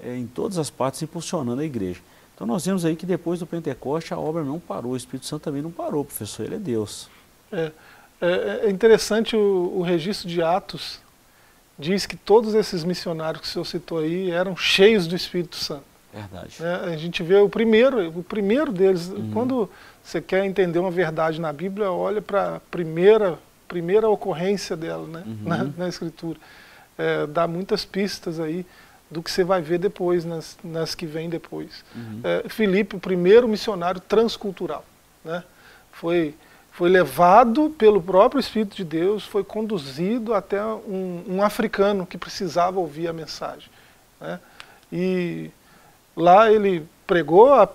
[0.00, 2.00] é, em todas as partes impulsionando a igreja.
[2.34, 5.42] Então nós vemos aí que depois do Pentecoste a obra não parou, o Espírito Santo
[5.42, 7.08] também não parou, professor, ele é Deus.
[7.50, 7.70] É,
[8.20, 11.00] é, é interessante o, o, registro de Atos,
[11.78, 15.84] diz que todos esses missionários que o senhor citou aí eram cheios do Espírito Santo.
[16.12, 16.56] Verdade.
[16.60, 19.30] É, a gente vê o primeiro, o primeiro deles, uhum.
[19.32, 19.70] quando
[20.02, 25.22] você quer entender uma verdade na Bíblia, olha para a primeira primeira ocorrência dela né,
[25.26, 25.38] uhum.
[25.44, 26.38] na, na, escritura.
[26.96, 28.64] É, dá muitas pistas aí
[29.10, 31.84] do que você vai ver depois, nas, nas que vêm depois.
[31.94, 32.20] Uhum.
[32.24, 34.84] É, Filipe, o primeiro missionário transcultural.
[35.24, 35.42] Né?
[35.96, 36.34] foi,
[36.72, 42.78] foi levado pelo próprio Espírito de Deus, foi conduzido até um, um africano que precisava
[42.78, 43.68] ouvir a mensagem.
[44.20, 44.38] Né?
[44.92, 45.50] E
[46.14, 47.68] lá ele pregou a,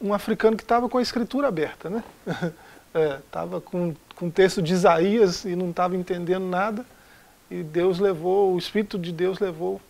[0.00, 2.04] um africano que estava com a escritura aberta, né?
[3.24, 6.84] Estava é, com, com o texto de Isaías e não estava entendendo nada.
[7.50, 9.80] E Deus levou, o Espírito de Deus levou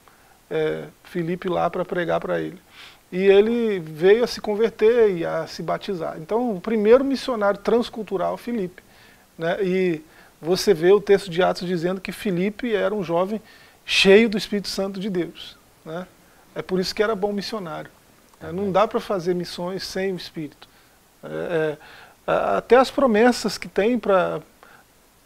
[0.50, 2.58] é, Felipe lá para pregar para ele.
[3.10, 6.16] E ele veio a se converter e a se batizar.
[6.18, 8.82] Então, o primeiro missionário transcultural, Felipe.
[9.36, 9.62] Né?
[9.62, 10.02] E
[10.40, 13.40] você vê o texto de Atos dizendo que Felipe era um jovem
[13.84, 15.56] cheio do Espírito Santo de Deus.
[15.84, 16.06] Né?
[16.54, 17.90] É por isso que era bom missionário.
[18.40, 18.50] Né?
[18.50, 20.68] Não dá para fazer missões sem o Espírito.
[21.22, 21.78] É, é,
[22.26, 24.40] até as promessas que tem para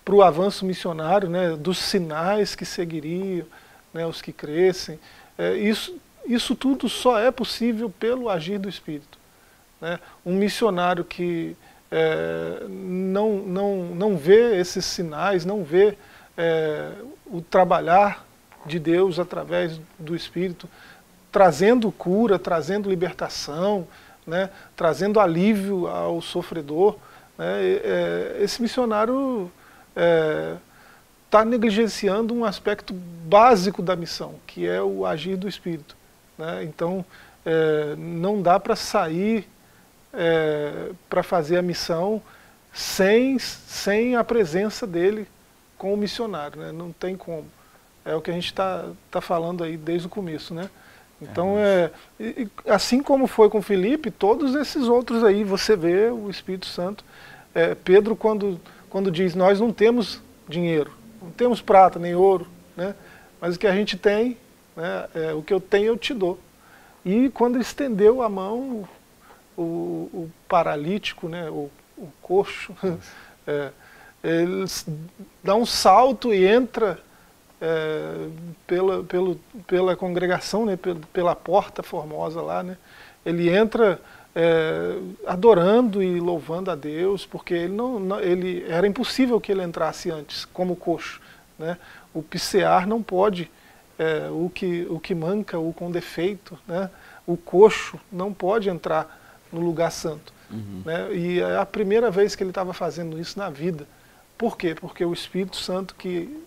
[0.09, 3.47] o avanço missionário, né, dos sinais que seguiriam,
[3.93, 4.99] né, os que crescem,
[5.39, 5.95] é, isso
[6.27, 9.19] isso tudo só é possível pelo agir do Espírito.
[9.81, 9.99] Né?
[10.25, 11.57] Um missionário que
[11.91, 15.97] é, não, não, não vê esses sinais, não vê
[16.37, 16.91] é,
[17.27, 18.27] o trabalhar
[18.65, 20.69] de Deus através do Espírito,
[21.31, 23.87] trazendo cura, trazendo libertação,
[24.27, 24.51] né?
[24.75, 26.97] trazendo alívio ao sofredor,
[27.39, 27.63] né?
[27.63, 29.51] é, esse missionário
[31.25, 35.97] está é, negligenciando um aspecto básico da missão, que é o agir do Espírito.
[36.37, 36.65] Né?
[36.65, 37.05] Então,
[37.45, 39.49] é, não dá para sair
[40.13, 42.21] é, para fazer a missão
[42.73, 45.29] sem, sem a presença dele
[45.79, 46.73] com o missionário, né?
[46.73, 47.47] não tem como.
[48.05, 50.55] É o que a gente está tá falando aí desde o começo.
[50.55, 50.71] Né?
[51.21, 56.29] Então, é, é assim como foi com Felipe, todos esses outros aí, você vê o
[56.29, 57.05] Espírito Santo.
[57.55, 62.95] É, Pedro, quando, quando diz, nós não temos dinheiro, não temos prata nem ouro, né?
[63.41, 64.37] mas o que a gente tem
[64.77, 65.09] né?
[65.15, 66.39] É, o que eu tenho eu te dou.
[67.05, 68.87] E quando estendeu a mão,
[69.57, 71.49] o, o paralítico, né?
[71.49, 72.77] o, o coxo,
[73.47, 73.71] é,
[74.23, 74.67] ele
[75.43, 76.99] dá um salto e entra
[77.61, 78.29] é,
[78.67, 80.79] pela, pelo, pela congregação, né?
[81.13, 82.63] pela, porta formosa lá.
[82.63, 82.77] Né?
[83.25, 84.01] Ele entra
[84.35, 89.63] é, adorando e louvando a Deus, porque ele não, não, ele, era impossível que ele
[89.63, 91.21] entrasse antes, como coxo.
[91.59, 91.79] Né?
[92.13, 93.51] O piscear não pode
[93.99, 96.91] é, o, que, o que manca, o com defeito, né?
[97.27, 99.19] o coxo não pode entrar
[99.51, 100.35] no lugar santo.
[100.51, 100.83] Uhum.
[100.85, 101.15] Né?
[101.15, 103.87] E é a primeira vez que ele estava fazendo isso na vida.
[104.37, 104.75] Por quê?
[104.75, 106.45] Porque o Espírito Santo que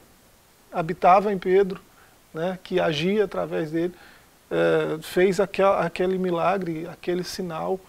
[0.71, 1.81] habitava em Pedro,
[2.33, 3.93] né, que agia através dele,
[4.51, 7.79] é, fez aquel, aquele milagre, aquele sinal,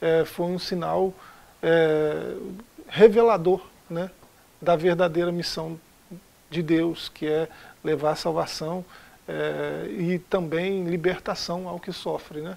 [0.00, 1.12] é, foi um sinal
[1.62, 2.34] é,
[2.88, 4.10] revelador né,
[4.60, 5.78] da verdadeira missão
[6.50, 7.48] de Deus, que é
[7.82, 8.84] levar salvação
[9.28, 12.40] é, e também libertação ao que sofre.
[12.40, 12.56] Né?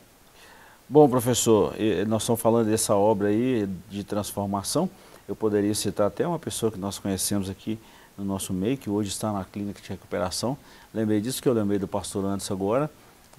[0.89, 1.75] Bom, professor,
[2.07, 4.89] nós estamos falando dessa obra aí de transformação.
[5.27, 7.79] Eu poderia citar até uma pessoa que nós conhecemos aqui
[8.17, 10.57] no nosso meio, que hoje está na clínica de recuperação.
[10.93, 12.89] Lembrei disso que eu lembrei do pastor antes agora.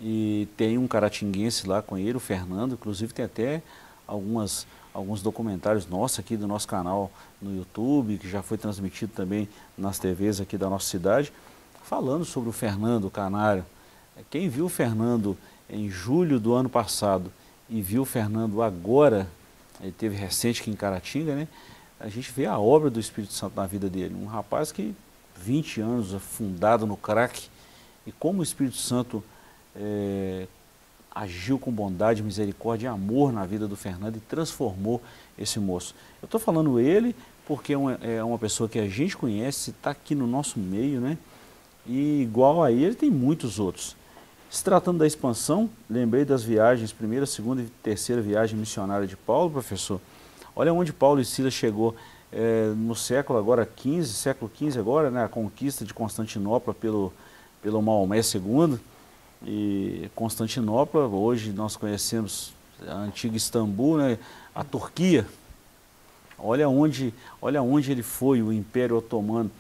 [0.01, 3.63] E tem um caratinguense lá com ele, o Fernando, inclusive tem até
[4.09, 9.49] algumas, alguns documentários nossos aqui do nosso canal no YouTube, que já foi transmitido também
[9.79, 11.33] nas TVs aqui da nossa cidade
[11.85, 13.65] falando sobre o Fernando Canário.
[14.31, 15.37] Quem viu o Fernando
[15.69, 17.31] em julho do ano passado
[17.69, 19.29] e viu o Fernando agora,
[19.81, 21.49] ele teve recente aqui em Caratinga, né?
[21.99, 24.15] A gente vê a obra do Espírito Santo na vida dele.
[24.15, 24.95] Um rapaz que
[25.37, 27.49] 20 anos fundado no crack
[28.07, 29.23] e como o Espírito Santo
[29.75, 30.47] é,
[31.15, 35.01] agiu com bondade, misericórdia e amor na vida do Fernando e transformou
[35.39, 35.95] esse moço.
[36.21, 37.15] Eu estou falando ele
[37.47, 41.01] porque é uma, é uma pessoa que a gente conhece, está aqui no nosso meio,
[41.01, 41.19] né?
[41.87, 43.95] E igual a ele tem muitos outros.
[44.51, 49.51] Se tratando da expansão, lembrei das viagens, primeira, segunda e terceira viagem missionária de Paulo,
[49.51, 50.01] professor.
[50.57, 51.95] Olha onde Paulo e Silas chegou
[52.33, 57.13] é, no século agora 15, século 15 agora, né, a conquista de Constantinopla pelo,
[57.63, 58.79] pelo Maomé II.
[59.47, 62.53] E Constantinopla, hoje nós conhecemos
[62.87, 64.19] a antiga Istambul, né,
[64.55, 65.27] a Turquia.
[66.39, 69.51] Olha onde, olha onde ele foi, o Império Otomano.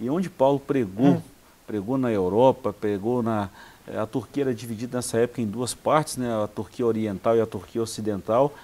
[0.00, 1.06] E onde Paulo pregou.
[1.06, 1.22] Hum
[1.66, 3.48] pregou na Europa, pregou na...
[3.86, 6.42] A Turquia era dividida nessa época em duas partes, né?
[6.42, 8.54] a Turquia Oriental e a Turquia Ocidental,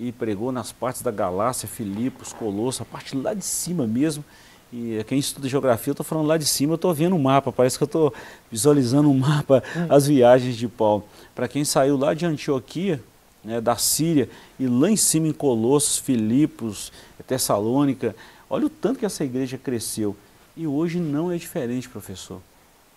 [0.00, 4.24] e pregou nas partes da Galácia, Filipos, Colosso, a parte lá de cima mesmo.
[4.72, 7.22] E quem estuda geografia, eu estou falando lá de cima, eu estou vendo o um
[7.22, 8.14] mapa, parece que eu estou
[8.50, 9.86] visualizando um mapa, hum.
[9.90, 11.04] as viagens de Paulo.
[11.34, 13.02] Para quem saiu lá de Antioquia,
[13.44, 16.90] né, da Síria, e lá em cima em Colossos, Filipos,
[17.26, 18.16] Tessalônica,
[18.48, 20.16] olha o tanto que essa igreja cresceu.
[20.56, 22.40] E hoje não é diferente, professor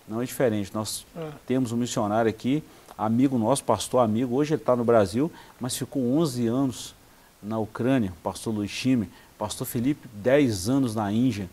[0.08, 0.72] não é diferente.
[0.74, 1.30] Nós é.
[1.48, 2.64] temos um missionário aqui,
[2.98, 6.96] amigo nosso, pastor amigo, hoje ele está no Brasil, mas ficou 11 anos
[7.42, 11.50] na Ucrânia, pastor Luiz Chime, Pastor Felipe, 10 anos na Índia.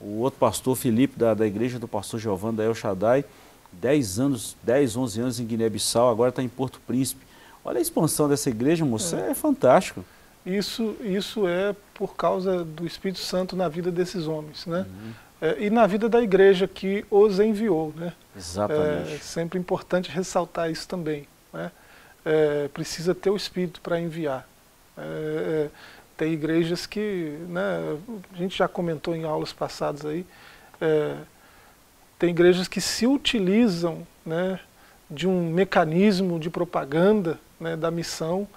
[0.00, 3.24] O outro pastor Felipe, da, da igreja do pastor Giovanni da El Shaddai,
[3.72, 7.24] 10 anos, 10, 11 anos em Guiné-Bissau, agora está em Porto Príncipe.
[7.64, 10.04] Olha a expansão dessa igreja, moça, é, é fantástico.
[10.44, 14.86] Isso, isso é por causa do Espírito Santo na vida desses homens, né?
[14.88, 15.12] Uhum.
[15.40, 18.12] É, e na vida da igreja que os enviou, né?
[18.36, 19.14] Exatamente.
[19.14, 21.70] É sempre importante ressaltar isso também, né?
[22.24, 24.48] É, precisa ter o Espírito para enviar.
[24.96, 25.70] É, é,
[26.16, 27.98] tem igrejas que, né,
[28.32, 30.24] a gente já comentou em aulas passadas aí,
[30.80, 31.16] é,
[32.18, 34.60] tem igrejas que se utilizam né,
[35.10, 38.48] de um mecanismo de propaganda né, da missão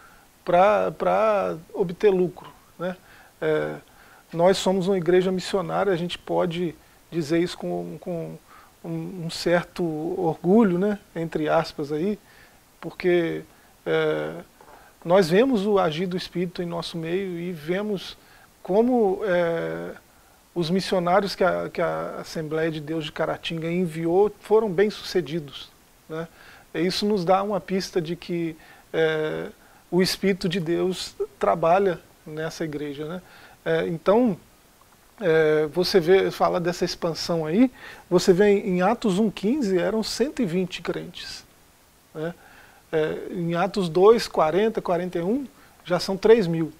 [0.46, 2.50] para obter lucro.
[2.78, 2.96] Né?
[3.42, 3.76] É,
[4.32, 6.76] nós somos uma igreja missionária, a gente pode
[7.12, 8.38] dizer isso com, com
[8.88, 9.84] um, um, certo
[10.20, 12.18] orgulho, né, entre aspas, aí,
[12.80, 13.44] porque
[13.86, 14.34] é,
[15.04, 18.18] nós vemos o agir do Espírito em nosso meio e vemos
[18.62, 19.92] como é,
[20.54, 25.70] os missionários que a, que a, Assembleia de Deus de Caratinga enviou foram bem sucedidos.
[26.10, 26.28] Né?
[26.74, 28.56] Isso nos dá uma pista de que
[28.92, 29.48] é,
[29.90, 33.06] o Espírito de Deus trabalha nessa igreja.
[33.06, 33.22] Né?
[33.64, 34.38] É, então,
[35.20, 37.72] é, você vê, fala dessa expansão aí,
[38.10, 41.44] você vê em Atos 1,15 eram 120 crentes.
[42.14, 42.34] Né?
[42.92, 45.48] É, em Atos 2, 40, 41,
[45.84, 46.72] já são 3 mil.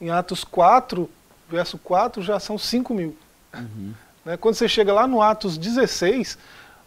[0.00, 1.08] Em Atos 4,
[1.48, 3.16] verso 4, já são 5 mil.
[3.54, 3.94] Uhum.
[4.24, 4.36] Né?
[4.36, 6.38] Quando você chega lá no Atos 16,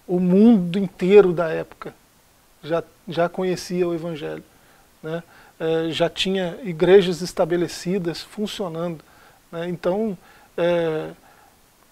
[0.08, 1.94] o mundo inteiro da época
[2.64, 4.44] já, já conhecia o Evangelho.
[5.02, 5.24] Né?
[5.60, 9.04] É, já tinha igrejas estabelecidas, funcionando.
[9.52, 9.68] Né?
[9.70, 10.18] Então,
[10.58, 11.12] é,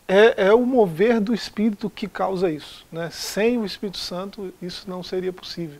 [0.07, 2.85] é, é, o mover do Espírito que causa isso.
[2.91, 3.09] Né?
[3.11, 5.79] Sem o Espírito Santo, isso não seria possível.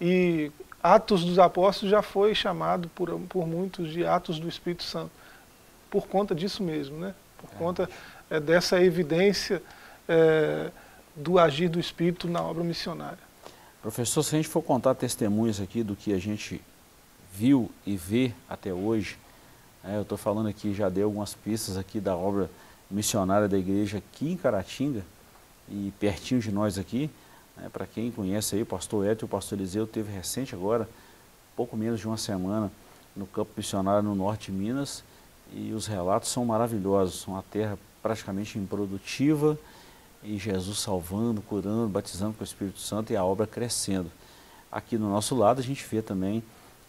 [0.00, 0.50] E
[0.82, 5.10] Atos dos Apóstolos já foi chamado por, por muitos de Atos do Espírito Santo,
[5.90, 7.14] por conta disso mesmo, né?
[7.38, 7.58] por é.
[7.58, 7.90] conta
[8.28, 9.62] é, dessa evidência
[10.08, 10.70] é,
[11.14, 13.32] do agir do Espírito na obra missionária.
[13.80, 16.60] Professor, se a gente for contar testemunhos aqui do que a gente
[17.32, 19.16] viu e vê até hoje,
[19.84, 22.50] é, eu estou falando aqui, já dei algumas pistas aqui da obra
[22.90, 25.04] missionária da igreja aqui em Caratinga
[25.68, 27.10] e pertinho de nós aqui,
[27.62, 30.88] é, Para quem conhece aí, o pastor Edson e o pastor Eliseu teve recente agora,
[31.56, 32.70] pouco menos de uma semana,
[33.14, 35.04] no campo missionário no norte de Minas,
[35.52, 39.58] e os relatos são maravilhosos, uma terra praticamente improdutiva,
[40.22, 44.10] e Jesus salvando, curando, batizando com o Espírito Santo e a obra crescendo.
[44.70, 46.42] Aqui no nosso lado a gente vê também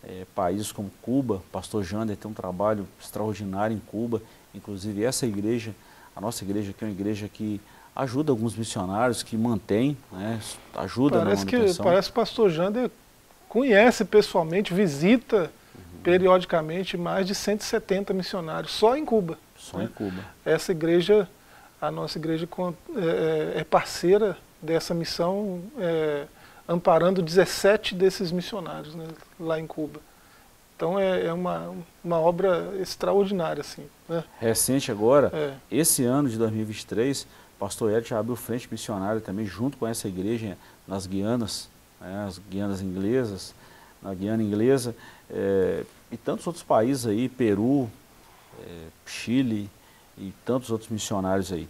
[0.07, 4.21] é, países como Cuba, pastor Jander tem um trabalho extraordinário em Cuba,
[4.53, 5.73] inclusive essa igreja,
[6.15, 7.61] a nossa igreja que é uma igreja que
[7.95, 10.39] ajuda alguns missionários que mantém, né,
[10.75, 11.83] ajuda parece na manutenção.
[11.85, 12.91] Que, parece que o pastor Jander
[13.47, 16.01] conhece pessoalmente, visita uhum.
[16.01, 19.37] periodicamente mais de 170 missionários, só em Cuba.
[19.55, 19.85] Só né?
[19.85, 20.25] em Cuba.
[20.43, 21.29] Essa igreja,
[21.79, 22.47] a nossa igreja
[22.95, 26.25] é, é parceira dessa missão, é,
[26.67, 29.06] amparando 17 desses missionários né,
[29.39, 29.99] lá em Cuba.
[30.76, 31.73] Então é, é, uma,
[32.04, 33.62] uma obra extraordinária.
[33.62, 34.23] Assim, né?
[34.39, 35.54] Recente agora, é.
[35.71, 37.28] esse ano de 2023,
[37.60, 41.69] pastor Ed abriu frente missionária também, junto com essa igreja nas Guianas,
[42.02, 43.54] né, as Guianas inglesas,
[44.02, 44.95] na Guiana inglesa,
[45.30, 47.89] é, e tantos outros países aí, Peru,
[48.62, 49.69] é, Chile
[50.17, 51.67] e tantos outros missionários aí.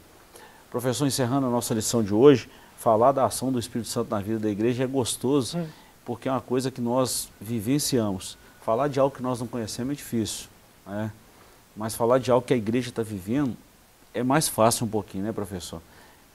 [0.71, 2.49] Professor, encerrando a nossa lição de hoje,
[2.83, 5.65] falar da ação do Espírito Santo na vida da igreja é gostoso, hum.
[6.03, 8.37] porque é uma coisa que nós vivenciamos.
[8.61, 10.47] Falar de algo que nós não conhecemos é difícil,
[10.85, 11.09] né?
[11.77, 13.55] mas falar de algo que a igreja está vivendo
[14.13, 15.81] é mais fácil um pouquinho, né, professor?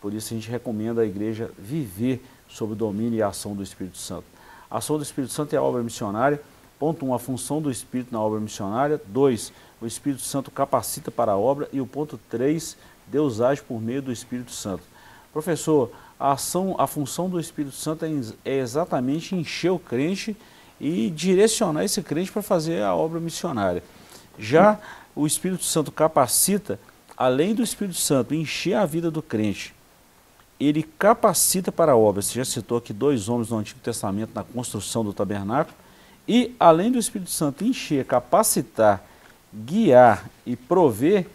[0.00, 3.62] Por isso a gente recomenda a igreja viver sob o domínio e a ação do
[3.62, 4.24] Espírito Santo.
[4.70, 6.40] A ação do Espírito Santo é a obra missionária.
[6.78, 8.98] Ponto 1, um, a função do Espírito na obra missionária.
[9.06, 11.68] 2, o Espírito Santo capacita para a obra.
[11.74, 12.74] E o ponto 3,
[13.06, 14.82] Deus age por meio do Espírito Santo.
[15.32, 18.10] Professor, a, ação, a função do Espírito Santo é,
[18.44, 20.36] é exatamente encher o crente
[20.80, 23.82] e direcionar esse crente para fazer a obra missionária.
[24.38, 24.78] Já
[25.14, 26.78] o Espírito Santo capacita
[27.18, 29.74] além do Espírito Santo encher a vida do crente,
[30.60, 32.22] ele capacita para a obra.
[32.22, 35.76] Você já citou aqui dois homens no Antigo Testamento na construção do tabernáculo.
[36.28, 39.02] E, além do Espírito Santo encher, capacitar,
[39.52, 41.26] guiar e prover,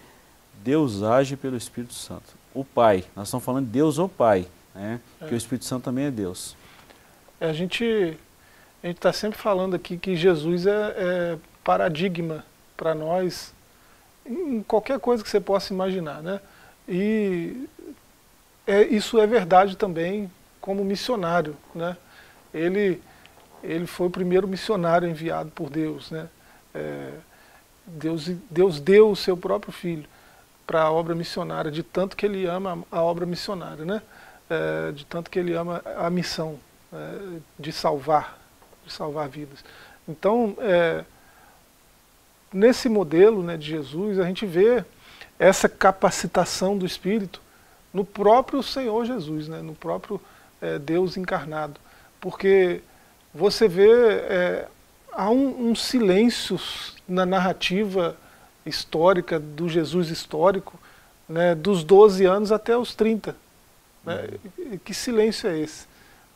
[0.64, 2.34] Deus age pelo Espírito Santo.
[2.54, 5.00] O Pai, nós estamos falando de Deus ou Pai, né?
[5.22, 5.28] É.
[5.28, 6.56] que o Espírito Santo também é Deus.
[7.40, 8.18] É, a gente
[8.84, 12.46] a está sempre falando aqui que Jesus é, é paradigma
[12.76, 13.54] para nós
[14.26, 16.22] em qualquer coisa que você possa imaginar.
[16.22, 16.40] Né?
[16.88, 17.68] E
[18.68, 21.56] é, isso é verdade também como missionário.
[21.74, 21.96] Né?
[22.54, 23.02] Ele,
[23.64, 26.12] ele foi o primeiro missionário enviado por Deus.
[26.12, 26.28] Né?
[26.74, 27.12] É,
[27.86, 30.06] Deus, Deus deu o seu próprio filho
[30.66, 34.02] para a obra missionária, de tanto que ele ama a obra missionária, né?
[34.50, 36.60] É, de tanto que ele ama a missão
[36.92, 38.38] é, de salvar,
[38.86, 39.64] de salvar vidas.
[40.08, 41.04] Então, é,
[42.52, 44.84] nesse modelo né, de Jesus, a gente vê
[45.40, 47.42] essa capacitação do Espírito
[47.94, 50.20] no próprio Senhor Jesus, né, no próprio
[50.62, 51.80] é, Deus encarnado.
[52.20, 52.82] Porque
[53.34, 54.68] você vê, é,
[55.12, 56.60] há um, um silêncio
[57.08, 58.16] na narrativa
[58.66, 60.80] histórica do Jesus histórico,
[61.28, 63.36] né, dos 12 anos até os 30.
[64.04, 64.30] Né?
[64.84, 65.88] Que silêncio é esse?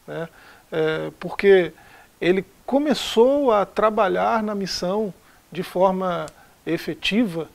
[0.07, 0.29] Né?
[0.71, 1.73] É, porque
[2.19, 5.13] ele começou a trabalhar na missão
[5.51, 6.25] de forma
[6.65, 7.47] efetiva,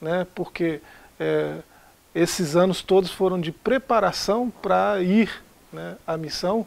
[0.00, 0.26] né?
[0.34, 0.80] porque
[1.18, 1.58] é,
[2.14, 5.42] esses anos todos foram de preparação para ir
[5.72, 6.66] né, à missão,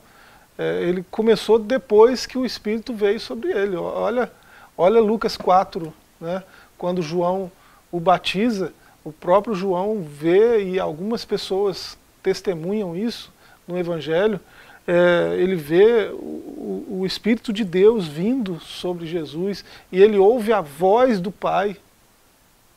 [0.57, 3.75] é, ele começou depois que o Espírito veio sobre ele.
[3.75, 4.31] Olha,
[4.77, 6.43] olha Lucas 4, né,
[6.77, 7.51] quando João
[7.91, 8.73] o batiza,
[9.03, 13.31] o próprio João vê e algumas pessoas testemunham isso
[13.67, 14.39] no Evangelho,
[14.87, 20.59] é, ele vê o, o, Espírito de Deus vindo sobre Jesus e ele ouve a
[20.59, 21.77] voz do Pai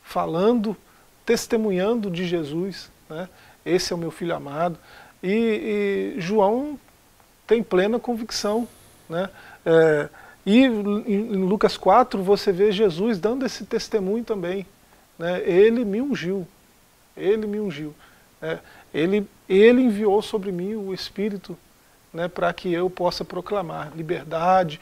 [0.03, 0.77] falando,
[1.25, 2.91] testemunhando de Jesus.
[3.09, 3.29] Né?
[3.65, 4.79] Esse é o meu filho amado.
[5.23, 6.79] E, e João
[7.47, 8.69] tem plena convicção.
[9.09, 9.31] Né?
[9.65, 10.09] É,
[10.45, 14.67] e em Lucas 4 você vê Jesus dando esse testemunho também.
[15.19, 15.43] Né?
[15.49, 16.47] Ele me ungiu.
[17.17, 17.95] Ele me ungiu.
[18.41, 18.61] Né?
[18.93, 21.57] Ele, ele enviou sobre mim o Espírito
[22.13, 24.81] né, para que eu possa proclamar liberdade,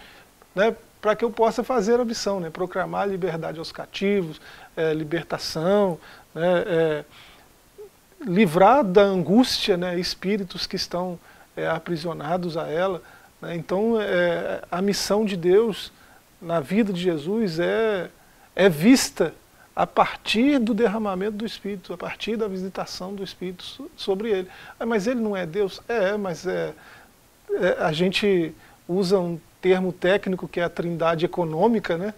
[0.54, 4.40] né, para que eu possa fazer a missão, né, proclamar liberdade aos cativos,
[4.76, 5.98] é, libertação,
[6.34, 7.04] né, é,
[8.20, 11.18] livrar da angústia né, espíritos que estão
[11.56, 13.02] é, aprisionados a ela.
[13.40, 15.90] Né, então, é, a missão de Deus
[16.40, 18.10] na vida de Jesus é,
[18.54, 19.34] é vista
[19.74, 24.48] a partir do derramamento do Espírito, a partir da visitação do Espírito sobre ele.
[24.78, 25.80] Ah, mas ele não é Deus?
[25.88, 26.74] É, mas é,
[27.50, 28.54] é, a gente
[28.86, 32.12] usa um termo técnico que é a trindade econômica, né?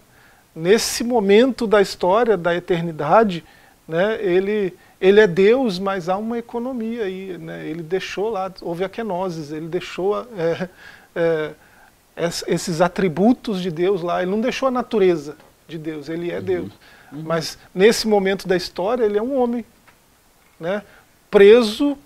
[0.54, 3.44] Nesse momento da história, da eternidade,
[3.86, 7.66] né, ele, ele é Deus, mas há uma economia aí, né?
[7.66, 10.68] Ele deixou lá, houve a kenosis, ele deixou é,
[11.14, 11.50] é,
[12.46, 15.36] esses atributos de Deus lá, ele não deixou a natureza
[15.68, 16.44] de Deus, ele é uhum.
[16.44, 16.72] Deus.
[17.14, 17.22] Uhum.
[17.22, 19.64] Mas nesse momento da história, ele é um homem,
[20.58, 20.82] né?
[21.30, 21.96] preso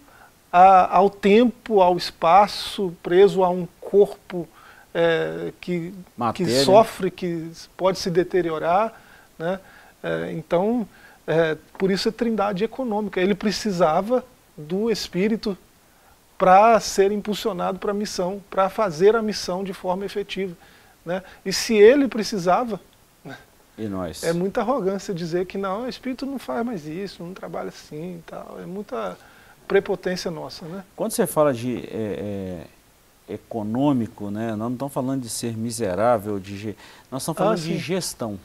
[0.52, 4.48] a, ao tempo, ao espaço, preso a um corpo
[4.94, 5.94] é, que,
[6.34, 9.00] que sofre, que pode se deteriorar.
[9.38, 9.60] Né?
[10.02, 10.88] É, então,
[11.26, 13.20] é, por isso a trindade econômica.
[13.20, 14.24] Ele precisava
[14.56, 15.56] do Espírito
[16.36, 20.56] para ser impulsionado para a missão, para fazer a missão de forma efetiva.
[21.04, 21.22] Né?
[21.44, 22.80] E se ele precisava,
[23.78, 24.24] e nós?
[24.24, 28.22] é muita arrogância dizer que não, o Espírito não faz mais isso, não trabalha assim
[28.26, 28.58] tal.
[28.60, 29.16] É muita
[29.66, 30.64] prepotência nossa.
[30.66, 30.82] Né?
[30.96, 32.66] Quando você fala de é,
[33.28, 36.74] é, econômico, né, nós não estamos falando de ser miserável, de,
[37.10, 38.38] nós estamos falando ah, de gestão.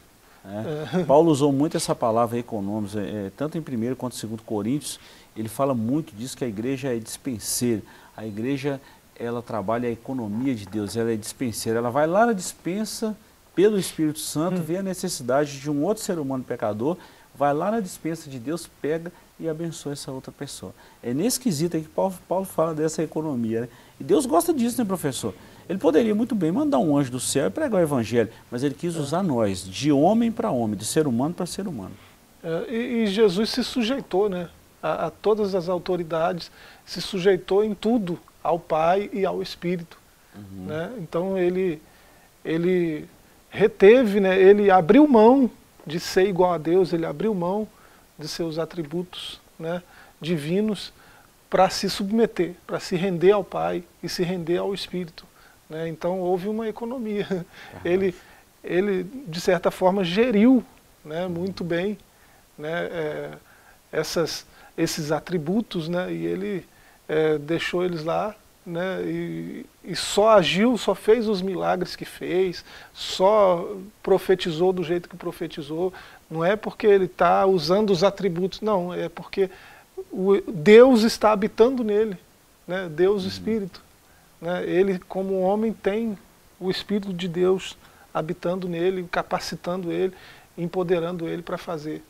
[0.43, 0.87] Né?
[0.93, 1.03] É.
[1.07, 4.99] Paulo usou muito essa palavra econômica, é, tanto em 1 quanto em 2 Coríntios,
[5.35, 7.81] ele fala muito disso, que a igreja é dispenseira.
[8.15, 8.79] A igreja,
[9.15, 11.79] ela trabalha a economia de Deus, ela é dispenseira.
[11.79, 13.17] Ela vai lá na dispensa,
[13.55, 14.63] pelo Espírito Santo, hum.
[14.63, 16.97] vê a necessidade de um outro ser humano pecador,
[17.35, 20.73] vai lá na dispensa de Deus, pega e abençoa essa outra pessoa.
[21.01, 23.61] É nesse quesito aí que Paulo, Paulo fala dessa economia.
[23.61, 23.69] Né?
[23.99, 25.33] E Deus gosta disso, né, professor?
[25.67, 28.75] Ele poderia muito bem mandar um anjo do céu e pregar o evangelho, mas ele
[28.75, 31.93] quis usar nós, de homem para homem, de ser humano para ser humano.
[32.43, 34.49] É, e, e, Jesus se sujeitou né,
[34.81, 36.51] a, a, todas as autoridades,
[36.85, 39.97] se sujeitou em tudo ao Pai e ao Espírito.
[40.35, 40.65] Uhum.
[40.65, 40.91] Né?
[40.99, 41.81] Então ele,
[42.43, 43.07] ele
[43.53, 45.49] reteve, né, ele abriu mão
[45.85, 47.67] de ser igual a Deus, ele abriu mão
[48.17, 49.83] de seus atributos né,
[50.19, 50.91] divinos
[51.51, 55.23] para se submeter, para se render ao Pai e se render ao Espírito.
[55.69, 55.87] Né?
[55.87, 57.27] Então houve uma economia.
[57.85, 58.15] Ele,
[58.63, 60.63] ele, de certa forma, geriu
[61.05, 61.97] né, muito bem
[62.57, 63.31] né, é,
[63.91, 66.65] essas, esses atributos né, e ele
[67.07, 68.35] é, deixou eles lá
[68.65, 75.09] né, e, e, só agiu, só fez os milagres que fez, só profetizou do jeito
[75.09, 75.93] que profetizou,
[76.29, 79.49] não é porque ele está usando os atributos, não, é porque
[80.11, 82.17] o, Deus está habitando nele,
[82.67, 82.89] né?
[82.89, 83.27] Deus uhum.
[83.27, 83.81] Espírito.
[84.41, 84.65] Né?
[84.65, 86.17] Ele, como homem, tem
[86.59, 87.77] o Espírito de Deus
[88.13, 90.13] habitando nele, capacitando ele,
[90.57, 92.03] empoderando ele para fazer.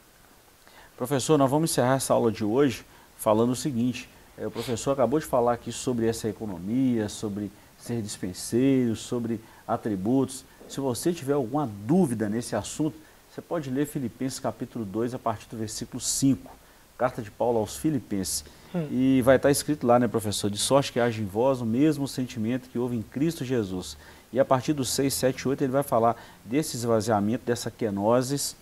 [0.98, 2.86] Professor, nós vamos encerrar essa aula de hoje
[3.18, 8.96] falando o seguinte, o professor acabou de falar aqui sobre essa economia, sobre ser dispenseiro,
[8.96, 10.44] sobre atributos.
[10.68, 12.96] Se você tiver alguma dúvida nesse assunto,
[13.34, 16.52] Você pode ler Filipenses capítulo 2 a partir do versículo 5,
[16.96, 18.46] carta de Paulo aos Filipenses.
[18.76, 18.88] Hum.
[18.92, 20.52] E vai estar escrito lá, né, professor?
[20.52, 23.98] De sorte que haja em vós o mesmo sentimento que houve em Cristo Jesus.
[24.32, 26.16] E a partir do 6, 7, 8 ele vai falar
[26.46, 28.56] desse esvaziamento, dessa quenoses,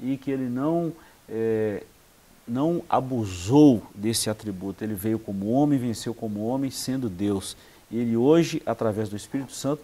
[0.00, 0.90] e que ele não,
[1.28, 1.82] é,
[2.46, 4.84] não abusou desse atributo.
[4.84, 7.56] Ele veio como homem, venceu como homem, sendo Deus.
[7.90, 9.82] E ele hoje, através do Espírito Santo,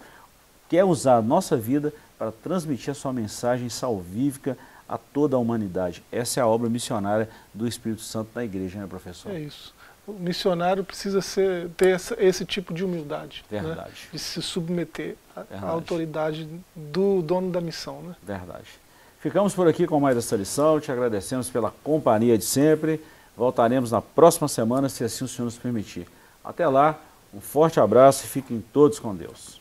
[0.68, 4.56] quer usar a nossa vida para transmitir a sua mensagem salvífica
[4.88, 6.02] a toda a humanidade.
[6.10, 9.32] Essa é a obra missionária do Espírito Santo na igreja, né, professor?
[9.32, 9.72] É isso.
[10.06, 13.44] O missionário precisa ser, ter essa, esse tipo de humildade.
[13.48, 13.60] Né?
[13.60, 13.90] Verdade.
[13.90, 14.08] Né?
[14.12, 18.02] De se submeter à, autoridade do dono da missão.
[18.02, 18.16] Né?
[18.22, 18.79] Verdade.
[19.20, 22.98] Ficamos por aqui com mais essa lição, te agradecemos pela companhia de sempre.
[23.36, 26.06] Voltaremos na próxima semana, se assim o Senhor nos permitir.
[26.42, 26.98] Até lá,
[27.34, 29.60] um forte abraço e fiquem todos com Deus.